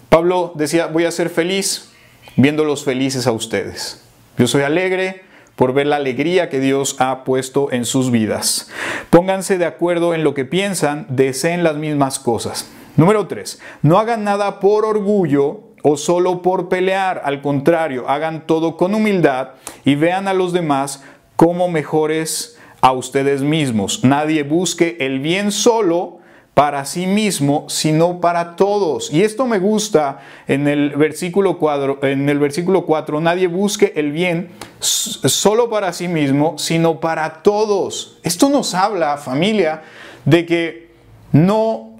Pablo 0.10 0.52
decía, 0.56 0.88
voy 0.88 1.06
a 1.06 1.12
ser 1.12 1.30
feliz 1.30 1.90
viéndolos 2.36 2.84
felices 2.84 3.28
a 3.28 3.32
ustedes. 3.32 4.04
Yo 4.38 4.48
soy 4.48 4.64
alegre 4.64 5.24
por 5.56 5.74
ver 5.74 5.88
la 5.88 5.98
alegría 5.98 6.50
que 6.50 6.60
Dios 6.60 6.96
ha 7.00 7.24
puesto 7.24 7.72
en 7.72 7.86
sus 7.86 8.12
vidas. 8.12 8.70
Pónganse 9.10 9.58
de 9.58 9.66
acuerdo 9.66 10.14
en 10.14 10.24
lo 10.24 10.34
que 10.34 10.46
piensan, 10.46 11.06
deseen 11.10 11.64
las 11.64 11.78
mismas 11.78 12.20
cosas. 12.20 12.68
Número 12.98 13.28
3. 13.28 13.60
No 13.84 13.98
hagan 14.00 14.24
nada 14.24 14.60
por 14.60 14.86
orgullo 14.86 15.62
o 15.84 15.98
solo 15.98 16.42
por 16.42 16.70
pelear. 16.70 17.22
Al 17.26 17.42
contrario, 17.42 18.10
hagan 18.10 18.46
todo 18.46 18.78
con 18.78 18.94
humildad 18.94 19.50
y 19.86 19.96
vean 19.96 20.28
a 20.28 20.34
los 20.34 20.54
demás 20.54 21.04
como 21.36 21.68
mejores 21.68 22.58
a 22.82 22.92
ustedes 22.92 23.42
mismos. 23.42 24.04
Nadie 24.04 24.44
busque 24.44 24.98
el 25.00 25.20
bien 25.20 25.52
solo 25.52 26.20
para 26.54 26.84
sí 26.86 27.08
mismo, 27.08 27.66
sino 27.70 28.20
para 28.20 28.56
todos. 28.56 29.12
Y 29.12 29.24
esto 29.24 29.48
me 29.48 29.58
gusta 29.58 30.20
en 30.48 30.68
el 30.68 30.92
versículo 30.98 31.58
4, 31.58 32.00
en 32.04 32.28
el 32.28 32.40
versículo 32.40 32.86
4, 32.86 33.22
nadie 33.22 33.48
busque 33.48 33.94
el 33.96 34.12
bien 34.12 34.50
solo 34.80 35.70
para 35.70 35.94
sí 35.94 36.08
mismo, 36.08 36.58
sino 36.58 37.00
para 37.00 37.42
todos. 37.42 38.20
Esto 38.24 38.50
nos 38.50 38.76
habla, 38.76 39.18
familia, 39.18 39.84
de 40.26 40.46
que 40.46 40.92
no 41.32 41.91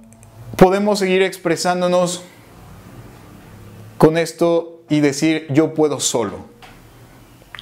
podemos 0.56 0.98
seguir 0.98 1.22
expresándonos 1.22 2.22
con 3.98 4.18
esto 4.18 4.82
y 4.88 5.00
decir 5.00 5.46
yo 5.50 5.74
puedo 5.74 6.00
solo. 6.00 6.52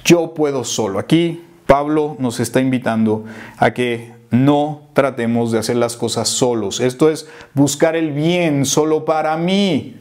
Yo 0.03 0.33
puedo 0.33 0.63
solo. 0.63 0.99
Aquí 0.99 1.43
Pablo 1.67 2.15
nos 2.19 2.39
está 2.39 2.59
invitando 2.59 3.25
a 3.57 3.71
que 3.73 4.11
no 4.31 4.89
tratemos 4.93 5.51
de 5.51 5.59
hacer 5.59 5.75
las 5.75 5.95
cosas 5.95 6.29
solos. 6.29 6.79
Esto 6.79 7.09
es 7.09 7.27
buscar 7.53 7.95
el 7.95 8.11
bien 8.11 8.65
solo 8.65 9.05
para 9.05 9.37
mí. 9.37 9.97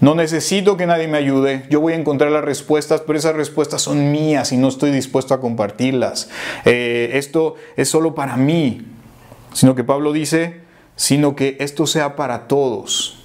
No 0.00 0.14
necesito 0.14 0.76
que 0.76 0.86
nadie 0.86 1.08
me 1.08 1.18
ayude. 1.18 1.66
Yo 1.70 1.80
voy 1.80 1.92
a 1.92 1.96
encontrar 1.96 2.30
las 2.30 2.44
respuestas, 2.44 3.02
pero 3.02 3.18
esas 3.18 3.36
respuestas 3.36 3.82
son 3.82 4.10
mías 4.10 4.52
y 4.52 4.56
no 4.56 4.68
estoy 4.68 4.90
dispuesto 4.90 5.34
a 5.34 5.40
compartirlas. 5.40 6.30
Eh, 6.64 7.10
esto 7.14 7.54
es 7.76 7.88
solo 7.88 8.14
para 8.14 8.36
mí. 8.36 8.82
Sino 9.52 9.74
que 9.74 9.84
Pablo 9.84 10.12
dice, 10.12 10.63
sino 10.96 11.34
que 11.36 11.56
esto 11.60 11.86
sea 11.86 12.16
para 12.16 12.46
todos. 12.46 13.24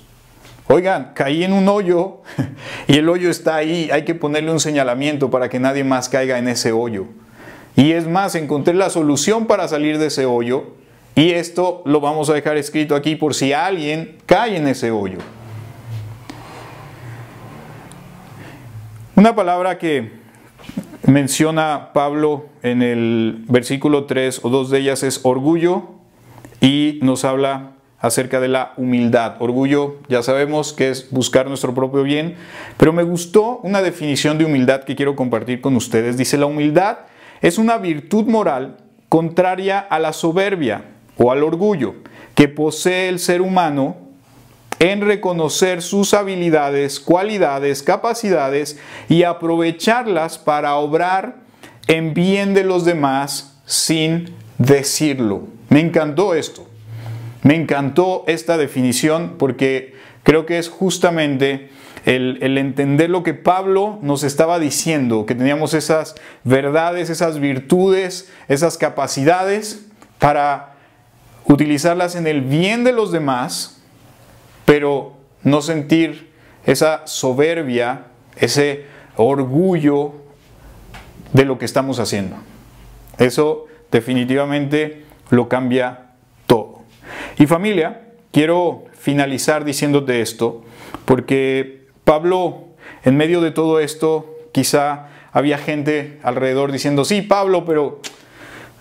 Oigan, 0.68 1.14
caí 1.16 1.44
en 1.44 1.54
un 1.54 1.68
hoyo 1.68 2.22
y 2.88 2.98
el 2.98 3.10
hoyo 3.10 3.30
está 3.30 3.56
ahí. 3.56 3.90
Hay 3.92 4.06
que 4.06 4.16
ponerle 4.16 4.52
un 4.52 4.60
señalamiento 4.60 5.32
para 5.32 5.50
que 5.50 5.60
nadie 5.60 5.84
más 5.84 6.10
caiga 6.10 6.38
en 6.38 6.48
ese 6.48 6.72
hoyo. 6.72 7.06
Y 7.76 7.94
es 7.94 8.08
más, 8.08 8.36
encontré 8.36 8.74
la 8.74 8.90
solución 8.90 9.48
para 9.48 9.68
salir 9.68 9.98
de 9.98 10.08
ese 10.08 10.26
hoyo. 10.26 10.76
Y 11.16 11.32
esto 11.32 11.82
lo 11.86 12.00
vamos 12.02 12.30
a 12.30 12.34
dejar 12.34 12.58
escrito 12.58 12.96
aquí 12.96 13.16
por 13.16 13.34
si 13.34 13.52
alguien 13.52 14.18
cae 14.26 14.58
en 14.58 14.68
ese 14.68 14.92
hoyo. 14.92 15.18
Una 19.16 19.36
palabra 19.36 19.78
que 19.78 20.12
menciona 21.06 21.90
Pablo 21.94 22.46
en 22.62 22.82
el 22.82 23.44
versículo 23.50 24.06
3 24.06 24.42
o 24.44 24.50
dos 24.50 24.70
de 24.70 24.80
ellas 24.80 25.04
es 25.04 25.20
orgullo 25.24 25.99
y 26.62 27.00
nos 27.02 27.26
habla 27.26 27.72
acerca 28.00 28.40
de 28.40 28.48
la 28.48 28.74
humildad. 28.78 29.36
Orgullo 29.40 29.98
ya 30.08 30.24
sabemos 30.24 30.74
que 30.74 30.90
es 30.90 31.12
buscar 31.12 31.48
nuestro 31.48 31.74
propio 31.74 32.04
bien, 32.04 32.36
pero 32.78 32.94
me 32.94 33.04
gustó 33.04 33.60
una 33.64 33.82
definición 33.82 34.38
de 34.38 34.46
humildad 34.46 34.84
que 34.84 34.96
quiero 34.96 35.16
compartir 35.16 35.62
con 35.62 35.76
ustedes. 35.76 36.18
Dice, 36.18 36.38
la 36.38 36.46
humildad 36.46 37.00
es 37.42 37.58
una 37.58 37.78
virtud 37.78 38.26
moral 38.26 38.78
contraria 39.10 39.80
a 39.80 40.00
la 40.00 40.14
soberbia 40.14 40.86
o 41.18 41.32
al 41.32 41.44
orgullo 41.44 41.96
que 42.36 42.48
posee 42.48 43.10
el 43.10 43.20
ser 43.20 43.42
humano 43.42 43.98
en 44.80 45.02
reconocer 45.02 45.82
sus 45.82 46.14
habilidades, 46.14 47.02
cualidades, 47.02 47.84
capacidades 47.84 48.80
y 49.10 49.24
aprovecharlas 49.24 50.38
para 50.38 50.76
obrar 50.76 51.42
en 51.88 52.14
bien 52.14 52.54
de 52.54 52.64
los 52.64 52.86
demás 52.86 53.60
sin 53.66 54.34
decirlo. 54.60 55.48
Me 55.70 55.80
encantó 55.80 56.36
esto. 56.36 56.68
Me 57.42 57.56
encantó 57.56 58.24
esta 58.28 58.58
definición 58.58 59.36
porque 59.40 59.96
creo 60.24 60.46
que 60.46 60.60
es 60.60 60.70
justamente 60.70 61.70
el, 62.06 62.58
entender 62.58 63.10
lo 63.10 63.24
que 63.24 63.34
Pablo 63.34 63.98
nos 64.02 64.24
estaba 64.24 64.60
diciendo, 64.60 65.26
que 65.26 65.36
teníamos 65.36 65.74
esas 65.74 66.16
verdades, 66.44 67.10
esas 67.10 67.40
virtudes, 67.40 68.32
esas 68.48 68.78
capacidades 68.78 69.86
para 70.18 70.76
utilizarlas 71.46 72.16
en 72.16 72.28
el 72.28 72.42
bien 72.42 72.84
de 72.84 72.92
los 72.94 73.12
demás, 73.12 73.82
pero 74.66 75.14
no 75.44 75.62
sentir 75.62 76.30
esa 76.66 77.08
soberbia, 77.08 78.08
ese 78.36 78.86
orgullo 79.16 80.14
de 81.34 81.46
lo 81.46 81.58
que 81.58 81.66
estamos 81.66 82.00
haciendo. 82.00 82.36
Eso 83.18 83.69
definitivamente 83.92 85.04
lo 85.30 85.48
cambia 85.50 86.12
todo. 86.48 86.82
Y 87.38 87.48
familia, 87.48 88.02
quiero 88.32 88.86
finalizar 88.94 89.66
diciéndote 89.66 90.22
esto, 90.22 90.64
porque 91.06 91.88
Pablo, 92.04 92.66
en 93.04 93.18
medio 93.18 93.42
de 93.42 93.52
todo 93.52 93.80
esto, 93.80 94.36
quizá 94.52 95.08
había 95.32 95.58
gente 95.58 96.20
alrededor 96.24 96.72
diciendo, 96.72 97.06
sí, 97.06 97.22
Pablo, 97.22 97.66
pero 97.66 98.00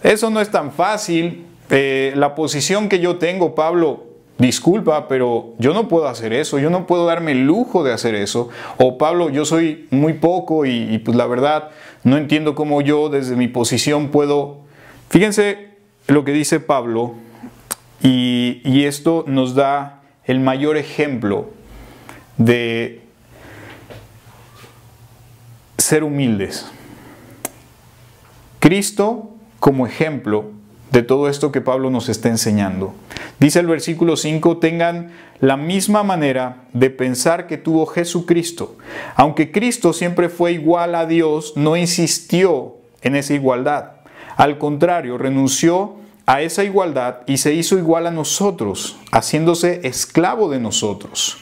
eso 0.03 0.31
no 0.31 0.41
es 0.41 0.51
tan 0.51 0.73
fácil. 0.73 1.47
Eh, 1.71 2.13
la 2.17 2.35
posición 2.35 2.89
que 2.89 2.99
yo 2.99 3.17
tengo, 3.17 3.55
Pablo, 3.55 4.05
disculpa, 4.39 5.09
pero 5.09 5.55
yo 5.59 5.75
no 5.75 5.89
puedo 5.89 6.09
hacer 6.09 6.33
eso, 6.33 6.59
yo 6.59 6.71
no 6.71 6.87
puedo 6.87 7.05
darme 7.07 7.33
el 7.33 7.45
lujo 7.45 7.85
de 7.85 7.93
hacer 7.93 8.15
eso. 8.15 8.49
O 8.79 8.97
Pablo, 8.97 9.29
yo 9.29 9.45
soy 9.45 9.87
muy 9.91 10.15
poco 10.15 10.65
y, 10.65 10.99
pues 10.99 11.17
la 11.17 11.27
verdad 11.27 11.71
no 12.05 12.17
entiendo 12.17 12.55
cómo 12.55 12.81
yo 12.81 13.09
desde 13.09 13.37
mi 13.37 13.49
posición 13.49 14.09
puedo... 14.09 14.68
Fíjense 15.11 15.71
lo 16.07 16.25
que 16.25 16.33
dice 16.33 16.61
Pablo 16.61 17.15
y, 18.03 18.85
esto 18.85 19.25
nos 19.27 19.55
da 19.55 20.03
el 20.25 20.41
mayor 20.41 20.77
ejemplo 20.77 21.51
de 22.37 23.03
ser 25.77 26.05
humildes. 26.05 26.71
Cristo 28.61 29.35
como 29.59 29.87
ejemplo 29.87 30.53
de 30.91 31.03
todo 31.03 31.29
esto 31.29 31.53
que 31.53 31.61
Pablo 31.61 31.91
nos 31.91 32.09
está 32.09 32.29
enseñando. 32.29 32.95
Dice 33.41 33.61
el 33.61 33.67
versículo 33.67 34.17
5, 34.17 34.59
tengan 34.59 35.13
la 35.41 35.57
misma 35.57 36.03
manera 36.03 36.65
de 36.73 36.91
pensar 36.91 37.47
que 37.47 37.59
tuvo 37.59 37.87
Jesucristo. 37.87 38.77
Aunque 39.17 39.51
Cristo 39.53 39.93
siempre 39.93 40.29
fue 40.29 40.53
igual 40.53 40.95
a 40.95 41.07
Dios, 41.07 41.53
no 41.57 41.77
insistió 41.77 42.77
en 43.03 43.17
esa 43.17 43.35
igualdad. 43.35 43.98
Al 44.39 44.57
contrario, 44.57 45.19
renunció 45.19 45.97
a 46.25 46.43
esa 46.43 46.63
igualdad 46.63 47.23
y 47.27 47.39
se 47.39 47.55
hizo 47.55 47.77
igual 47.77 48.07
a 48.07 48.13
nosotros, 48.13 48.97
haciéndose 49.11 49.81
esclavo 49.83 50.49
de 50.49 50.61
nosotros. 50.61 51.39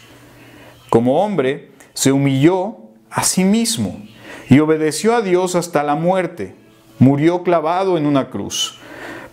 Como 0.89 1.23
hombre, 1.23 1.73
se 1.93 2.11
humilló 2.11 2.79
a 3.11 3.23
sí 3.23 3.45
mismo 3.45 4.01
y 4.49 4.61
obedeció 4.61 5.15
a 5.15 5.21
Dios 5.21 5.57
hasta 5.57 5.83
la 5.83 5.95
muerte. 5.95 6.55
Murió 6.99 7.43
clavado 7.43 7.99
en 7.99 8.07
una 8.07 8.31
cruz. 8.31 8.79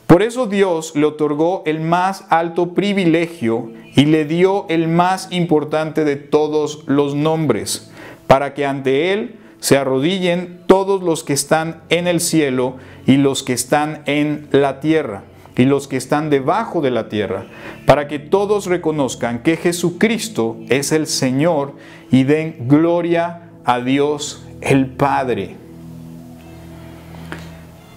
Por 0.08 0.24
eso 0.24 0.46
Dios 0.46 0.94
le 0.98 1.06
otorgó 1.06 1.64
el 1.66 1.80
más 1.80 2.26
alto 2.30 2.74
privilegio 2.74 3.72
y 3.96 4.08
le 4.08 4.26
dio 4.26 4.66
el 4.68 4.90
más 4.90 5.30
importante 5.32 6.04
de 6.04 6.18
todos 6.18 6.84
los 6.86 7.16
nombres, 7.16 7.94
para 8.28 8.54
que 8.54 8.66
ante 8.66 9.14
Él 9.14 9.40
se 9.64 9.78
arrodillen 9.78 10.60
todos 10.68 11.02
los 11.02 11.24
que 11.24 11.32
están 11.32 11.84
en 11.88 12.06
el 12.06 12.20
cielo 12.20 12.76
y 13.08 13.16
los 13.16 13.44
que 13.44 13.54
están 13.54 14.02
en 14.08 14.50
la 14.52 14.82
tierra 14.82 15.24
y 15.56 15.64
los 15.64 15.88
que 15.88 15.96
están 15.96 16.30
debajo 16.30 16.82
de 16.82 16.92
la 16.92 17.08
tierra, 17.08 17.46
para 17.86 18.10
que 18.10 18.20
todos 18.20 18.66
reconozcan 18.66 19.40
que 19.40 19.56
Jesucristo 19.56 20.58
es 20.68 20.92
el 20.92 21.08
Señor 21.08 21.76
y 22.12 22.26
den 22.26 22.68
gloria 22.68 23.52
a 23.64 23.80
Dios 23.80 24.46
el 24.60 24.88
Padre. 24.88 25.56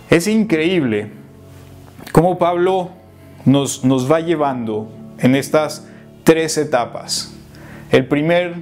Es 0.09 0.29
increíble 0.29 1.11
cómo 2.13 2.39
Pablo 2.39 2.91
nos, 3.45 3.85
nos 3.85 4.09
va 4.09 4.21
llevando 4.21 4.87
en 5.19 5.35
estas 5.35 5.89
tres 6.23 6.59
etapas. 6.59 7.35
El 7.91 8.07
primer 8.07 8.55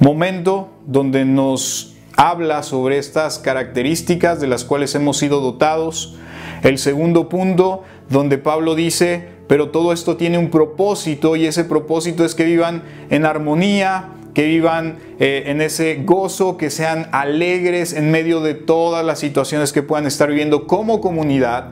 momento 0.00 0.70
donde 0.84 1.24
nos 1.24 1.93
habla 2.16 2.62
sobre 2.62 2.98
estas 2.98 3.38
características 3.38 4.40
de 4.40 4.46
las 4.46 4.64
cuales 4.64 4.94
hemos 4.94 5.18
sido 5.18 5.40
dotados. 5.40 6.16
El 6.62 6.78
segundo 6.78 7.28
punto 7.28 7.82
donde 8.08 8.38
Pablo 8.38 8.74
dice, 8.74 9.28
pero 9.48 9.70
todo 9.70 9.92
esto 9.92 10.16
tiene 10.16 10.38
un 10.38 10.50
propósito 10.50 11.36
y 11.36 11.46
ese 11.46 11.64
propósito 11.64 12.24
es 12.24 12.34
que 12.34 12.44
vivan 12.44 12.82
en 13.10 13.26
armonía, 13.26 14.10
que 14.32 14.44
vivan 14.44 14.98
eh, 15.20 15.44
en 15.46 15.60
ese 15.60 16.02
gozo, 16.04 16.56
que 16.56 16.70
sean 16.70 17.08
alegres 17.12 17.92
en 17.92 18.10
medio 18.10 18.40
de 18.40 18.54
todas 18.54 19.04
las 19.04 19.18
situaciones 19.18 19.72
que 19.72 19.82
puedan 19.82 20.06
estar 20.06 20.28
viviendo 20.28 20.66
como 20.66 21.00
comunidad. 21.00 21.70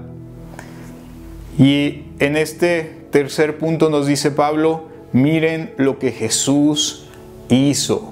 Y 1.59 2.05
en 2.19 2.37
este 2.37 3.07
tercer 3.11 3.59
punto 3.59 3.91
nos 3.91 4.07
dice 4.07 4.31
Pablo, 4.31 4.89
miren 5.13 5.73
lo 5.77 5.99
que 5.99 6.13
Jesús 6.13 7.07
hizo. 7.49 8.12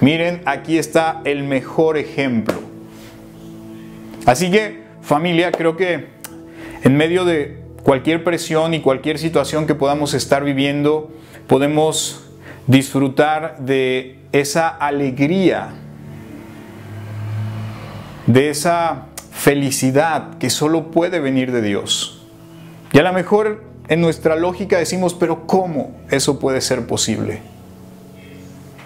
Miren, 0.00 0.42
aquí 0.44 0.78
está 0.78 1.22
el 1.24 1.42
mejor 1.42 1.96
ejemplo. 1.96 2.54
Así 4.26 4.50
que, 4.50 4.84
familia, 5.02 5.50
creo 5.50 5.76
que 5.76 6.06
en 6.84 6.96
medio 6.96 7.24
de 7.24 7.58
cualquier 7.82 8.22
presión 8.22 8.74
y 8.74 8.80
cualquier 8.80 9.18
situación 9.18 9.66
que 9.66 9.74
podamos 9.74 10.14
estar 10.14 10.44
viviendo, 10.44 11.10
podemos 11.48 12.30
disfrutar 12.66 13.58
de 13.58 14.18
esa 14.30 14.68
alegría, 14.68 15.70
de 18.26 18.50
esa 18.50 19.06
felicidad 19.32 20.38
que 20.38 20.50
solo 20.50 20.90
puede 20.90 21.18
venir 21.18 21.50
de 21.50 21.62
Dios. 21.62 22.26
Y 22.92 22.98
a 22.98 23.02
lo 23.02 23.12
mejor 23.12 23.64
en 23.88 24.00
nuestra 24.00 24.36
lógica 24.36 24.78
decimos, 24.78 25.14
pero 25.14 25.46
¿cómo 25.46 25.96
eso 26.10 26.38
puede 26.38 26.60
ser 26.60 26.86
posible? 26.86 27.40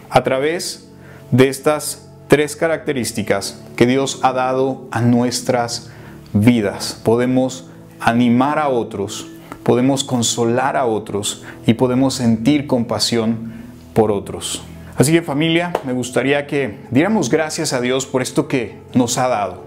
A 0.09 0.23
través 0.23 0.92
de 1.33 1.49
estas 1.49 2.09
tres 2.29 2.55
características 2.55 3.61
que 3.75 3.87
Dios 3.87 4.21
ha 4.23 4.33
dado 4.33 4.87
a 4.93 5.01
nuestras 5.01 5.91
vidas. 6.33 7.01
Podemos 7.03 7.69
animar 7.99 8.59
a 8.59 8.69
otros, 8.69 9.27
podemos 9.65 10.05
consolar 10.05 10.77
a 10.77 10.87
otros 10.87 11.43
y 11.67 11.75
podemos 11.75 12.15
sentir 12.15 12.67
compasión 12.67 13.53
por 13.95 14.13
otros. 14.13 14.63
Así 14.97 15.11
que 15.11 15.23
familia, 15.23 15.73
me 15.85 15.93
gustaría 15.93 16.47
que 16.47 16.79
diéramos 16.91 17.29
gracias 17.29 17.73
a 17.73 17.81
Dios 17.81 18.07
por 18.07 18.23
esto 18.23 18.47
que 18.47 18.79
nos 18.95 19.19
ha 19.19 19.27
dado. 19.29 19.65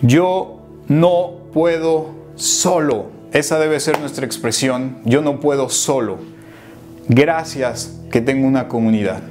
yo 0.00 0.54
no 0.88 1.32
puedo 1.52 2.14
solo. 2.36 3.10
Esa 3.32 3.58
debe 3.58 3.78
ser 3.78 4.00
nuestra 4.00 4.24
expresión. 4.24 4.98
Yo 5.04 5.20
no 5.20 5.38
puedo 5.38 5.68
solo. 5.68 6.18
Gracias 7.08 7.94
que 8.10 8.22
tengo 8.22 8.46
una 8.46 8.68
comunidad. 8.68 9.22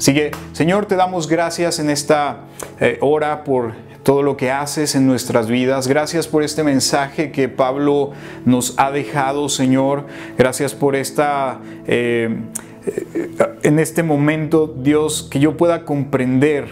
Así 0.00 0.14
que, 0.14 0.30
Señor, 0.54 0.86
te 0.86 0.96
damos 0.96 1.28
gracias 1.28 1.78
en 1.78 1.90
esta 1.90 2.44
eh, 2.80 2.96
hora 3.02 3.44
por 3.44 3.74
todo 4.02 4.22
lo 4.22 4.34
que 4.34 4.50
haces 4.50 4.94
en 4.94 5.06
nuestras 5.06 5.46
vidas. 5.46 5.88
Gracias 5.88 6.26
por 6.26 6.42
este 6.42 6.64
mensaje 6.64 7.30
que 7.30 7.50
Pablo 7.50 8.12
nos 8.46 8.78
ha 8.78 8.90
dejado, 8.92 9.50
Señor. 9.50 10.06
Gracias 10.38 10.72
por 10.72 10.96
esta... 10.96 11.60
Eh, 11.86 12.34
eh, 12.86 13.58
en 13.62 13.78
este 13.78 14.02
momento, 14.02 14.74
Dios, 14.74 15.28
que 15.30 15.38
yo 15.38 15.58
pueda 15.58 15.84
comprender 15.84 16.68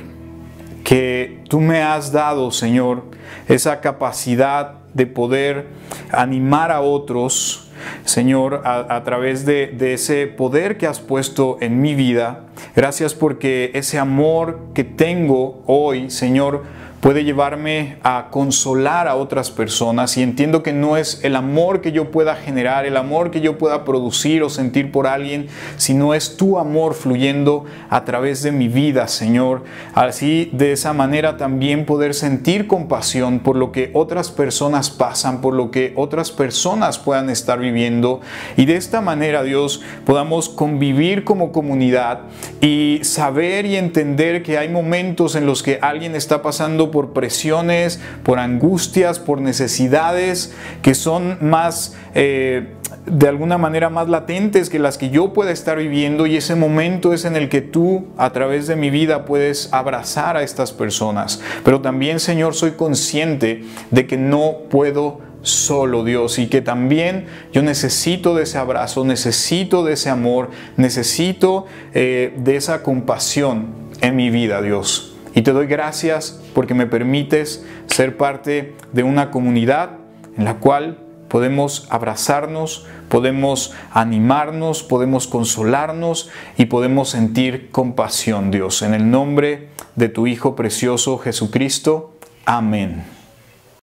que 0.82 1.44
tú 1.50 1.60
me 1.60 1.82
has 1.82 2.12
dado, 2.12 2.50
Señor, 2.50 3.02
esa 3.46 3.82
capacidad 3.82 4.76
de 4.94 5.06
poder 5.06 5.66
animar 6.12 6.72
a 6.72 6.80
otros, 6.80 7.67
Señor, 8.04 8.62
a, 8.64 9.02
través 9.04 9.44
de, 9.44 9.68
de, 9.68 9.94
ese 9.94 10.26
poder 10.26 10.76
que 10.78 10.86
has 10.86 11.00
puesto 11.00 11.58
en 11.60 11.80
mi 11.80 11.94
vida. 11.94 12.44
Gracias 12.74 13.14
porque 13.14 13.70
ese 13.74 13.98
amor 13.98 14.68
que 14.74 14.84
tengo 14.84 15.62
hoy, 15.66 16.10
Señor, 16.10 16.64
puede 17.00 17.24
llevarme 17.24 17.96
a 18.02 18.28
consolar 18.30 19.08
a 19.08 19.16
otras 19.16 19.50
personas 19.50 20.16
y 20.16 20.22
entiendo 20.22 20.62
que 20.62 20.72
no 20.72 20.96
es 20.96 21.20
el 21.22 21.36
amor 21.36 21.80
que 21.80 21.92
yo 21.92 22.10
pueda 22.10 22.34
generar, 22.34 22.86
el 22.86 22.96
amor 22.96 23.30
que 23.30 23.40
yo 23.40 23.58
pueda 23.58 23.84
producir 23.84 24.42
o 24.42 24.50
sentir 24.50 24.90
por 24.90 25.06
alguien, 25.06 25.48
sino 25.76 26.14
es 26.14 26.36
tu 26.36 26.58
amor 26.58 26.94
fluyendo 26.94 27.64
a 27.88 28.04
través 28.04 28.42
de 28.42 28.52
mi 28.52 28.68
vida, 28.68 29.08
Señor. 29.08 29.64
Así 29.94 30.50
de 30.52 30.72
esa 30.72 30.92
manera 30.92 31.36
también 31.36 31.86
poder 31.86 32.14
sentir 32.14 32.66
compasión 32.66 33.40
por 33.40 33.56
lo 33.56 33.72
que 33.72 33.90
otras 33.94 34.30
personas 34.30 34.90
pasan, 34.90 35.40
por 35.40 35.54
lo 35.54 35.70
que 35.70 35.92
otras 35.96 36.30
personas 36.32 36.98
puedan 36.98 37.30
estar 37.30 37.58
viviendo 37.58 38.20
y 38.56 38.64
de 38.64 38.76
esta 38.76 39.00
manera, 39.00 39.42
Dios, 39.42 39.82
podamos 40.04 40.48
convivir 40.48 41.24
como 41.24 41.52
comunidad 41.52 42.20
y 42.60 43.00
saber 43.02 43.66
y 43.66 43.76
entender 43.76 44.42
que 44.42 44.58
hay 44.58 44.68
momentos 44.68 45.34
en 45.36 45.46
los 45.46 45.62
que 45.62 45.78
alguien 45.80 46.14
está 46.14 46.42
por 46.90 47.12
presiones, 47.12 48.00
por 48.22 48.38
angustias, 48.38 49.18
por 49.18 49.40
necesidades 49.40 50.54
que 50.82 50.94
son 50.94 51.38
más, 51.40 51.96
eh, 52.14 52.74
de 53.06 53.28
alguna 53.28 53.58
manera 53.58 53.90
más 53.90 54.08
latentes 54.08 54.70
que 54.70 54.78
las 54.78 54.98
que 54.98 55.10
yo 55.10 55.32
pueda 55.32 55.50
estar 55.50 55.78
viviendo 55.78 56.26
y 56.26 56.36
ese 56.36 56.54
momento 56.54 57.12
es 57.12 57.24
en 57.24 57.36
el 57.36 57.48
que 57.48 57.60
tú 57.60 58.06
a 58.16 58.30
través 58.32 58.66
de 58.66 58.76
mi 58.76 58.90
vida 58.90 59.24
puedes 59.24 59.72
abrazar 59.72 60.36
a 60.36 60.42
estas 60.42 60.72
personas. 60.72 61.40
Pero 61.64 61.80
también, 61.80 62.20
Señor, 62.20 62.54
soy 62.54 62.72
consciente 62.72 63.64
de 63.90 64.06
que 64.06 64.16
no 64.16 64.56
puedo 64.68 65.20
solo 65.42 66.04
Dios 66.04 66.38
y 66.38 66.48
que 66.48 66.60
también 66.60 67.26
yo 67.52 67.62
necesito 67.62 68.34
de 68.34 68.42
ese 68.44 68.58
abrazo, 68.58 69.04
necesito 69.04 69.84
de 69.84 69.94
ese 69.94 70.10
amor, 70.10 70.50
necesito 70.76 71.66
eh, 71.94 72.34
de 72.36 72.56
esa 72.56 72.82
compasión 72.82 73.68
en 74.00 74.16
mi 74.16 74.30
vida, 74.30 74.62
Dios. 74.62 75.17
Y 75.38 75.42
te 75.42 75.52
doy 75.52 75.68
gracias 75.68 76.40
porque 76.52 76.74
me 76.74 76.88
permites 76.88 77.64
ser 77.86 78.16
parte 78.16 78.74
de 78.92 79.04
una 79.04 79.30
comunidad 79.30 79.90
en 80.36 80.44
la 80.44 80.54
cual 80.54 80.98
podemos 81.28 81.86
abrazarnos, 81.90 82.86
podemos 83.08 83.72
animarnos, 83.92 84.82
podemos 84.82 85.28
consolarnos 85.28 86.28
y 86.56 86.64
podemos 86.64 87.10
sentir 87.10 87.70
compasión, 87.70 88.50
Dios. 88.50 88.82
En 88.82 88.94
el 88.94 89.12
nombre 89.12 89.68
de 89.94 90.08
tu 90.08 90.26
Hijo 90.26 90.56
precioso 90.56 91.18
Jesucristo. 91.18 92.16
Amén. 92.44 93.17